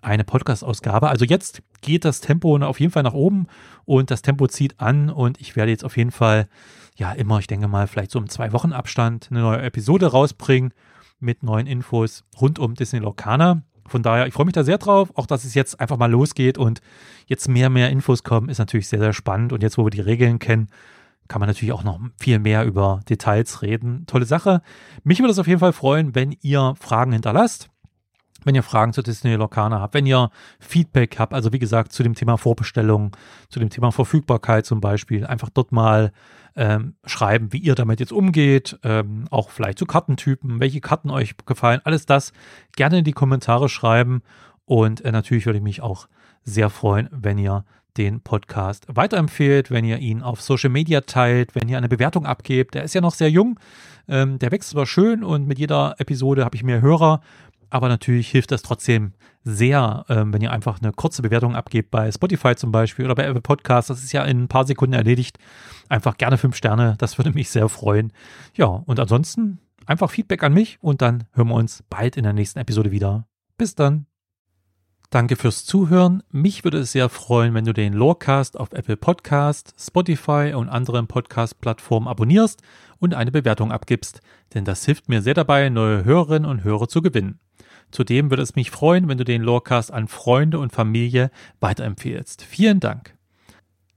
[0.00, 1.08] eine Podcast-Ausgabe.
[1.08, 3.46] Also jetzt geht das Tempo auf jeden Fall nach oben
[3.84, 6.48] und das Tempo zieht an und ich werde jetzt auf jeden Fall,
[6.96, 10.74] ja, immer, ich denke mal, vielleicht so im zwei Wochen Abstand eine neue Episode rausbringen
[11.20, 13.62] mit neuen Infos rund um Disney Locana.
[13.86, 16.58] Von daher, ich freue mich da sehr drauf, auch dass es jetzt einfach mal losgeht
[16.58, 16.80] und
[17.26, 19.52] jetzt mehr, mehr Infos kommen, ist natürlich sehr, sehr spannend.
[19.52, 20.68] Und jetzt, wo wir die Regeln kennen,
[21.28, 24.04] kann man natürlich auch noch viel mehr über Details reden.
[24.06, 24.62] Tolle Sache.
[25.02, 27.71] Mich würde es auf jeden Fall freuen, wenn ihr Fragen hinterlasst.
[28.44, 30.30] Wenn ihr Fragen zu Disney Locana habt, wenn ihr
[30.60, 33.16] Feedback habt, also wie gesagt zu dem Thema Vorbestellung,
[33.48, 36.12] zu dem Thema Verfügbarkeit zum Beispiel, einfach dort mal
[36.54, 41.34] ähm, schreiben, wie ihr damit jetzt umgeht, ähm, auch vielleicht zu Kartentypen, welche Karten euch
[41.46, 42.32] gefallen, alles das
[42.76, 44.22] gerne in die Kommentare schreiben
[44.64, 46.08] und äh, natürlich würde ich mich auch
[46.44, 47.64] sehr freuen, wenn ihr
[47.96, 52.74] den Podcast weiterempfehlt, wenn ihr ihn auf Social Media teilt, wenn ihr eine Bewertung abgebt.
[52.74, 53.60] Der ist ja noch sehr jung,
[54.08, 57.20] ähm, der wächst zwar schön und mit jeder Episode habe ich mehr Hörer,
[57.72, 59.14] aber natürlich hilft das trotzdem
[59.44, 63.24] sehr, ähm, wenn ihr einfach eine kurze Bewertung abgebt bei Spotify zum Beispiel oder bei
[63.24, 63.88] Apple Podcasts.
[63.88, 65.38] Das ist ja in ein paar Sekunden erledigt.
[65.88, 68.12] Einfach gerne fünf Sterne, das würde mich sehr freuen.
[68.54, 72.34] Ja, und ansonsten einfach Feedback an mich und dann hören wir uns bald in der
[72.34, 73.26] nächsten Episode wieder.
[73.56, 74.04] Bis dann.
[75.08, 76.22] Danke fürs Zuhören.
[76.30, 81.06] Mich würde es sehr freuen, wenn du den Lorecast auf Apple Podcast, Spotify und anderen
[81.06, 82.62] Podcast-Plattformen abonnierst
[82.98, 84.20] und eine Bewertung abgibst,
[84.54, 87.40] denn das hilft mir sehr dabei, neue Hörerinnen und Hörer zu gewinnen.
[87.92, 91.30] Zudem würde es mich freuen, wenn du den Lorecast an Freunde und Familie
[91.60, 92.42] weiterempfehlst.
[92.42, 93.16] Vielen Dank.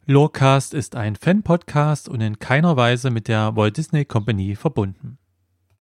[0.06, 5.18] Lorecast ist ein Fan-Podcast und in keiner Weise mit der Walt Disney Company verbunden.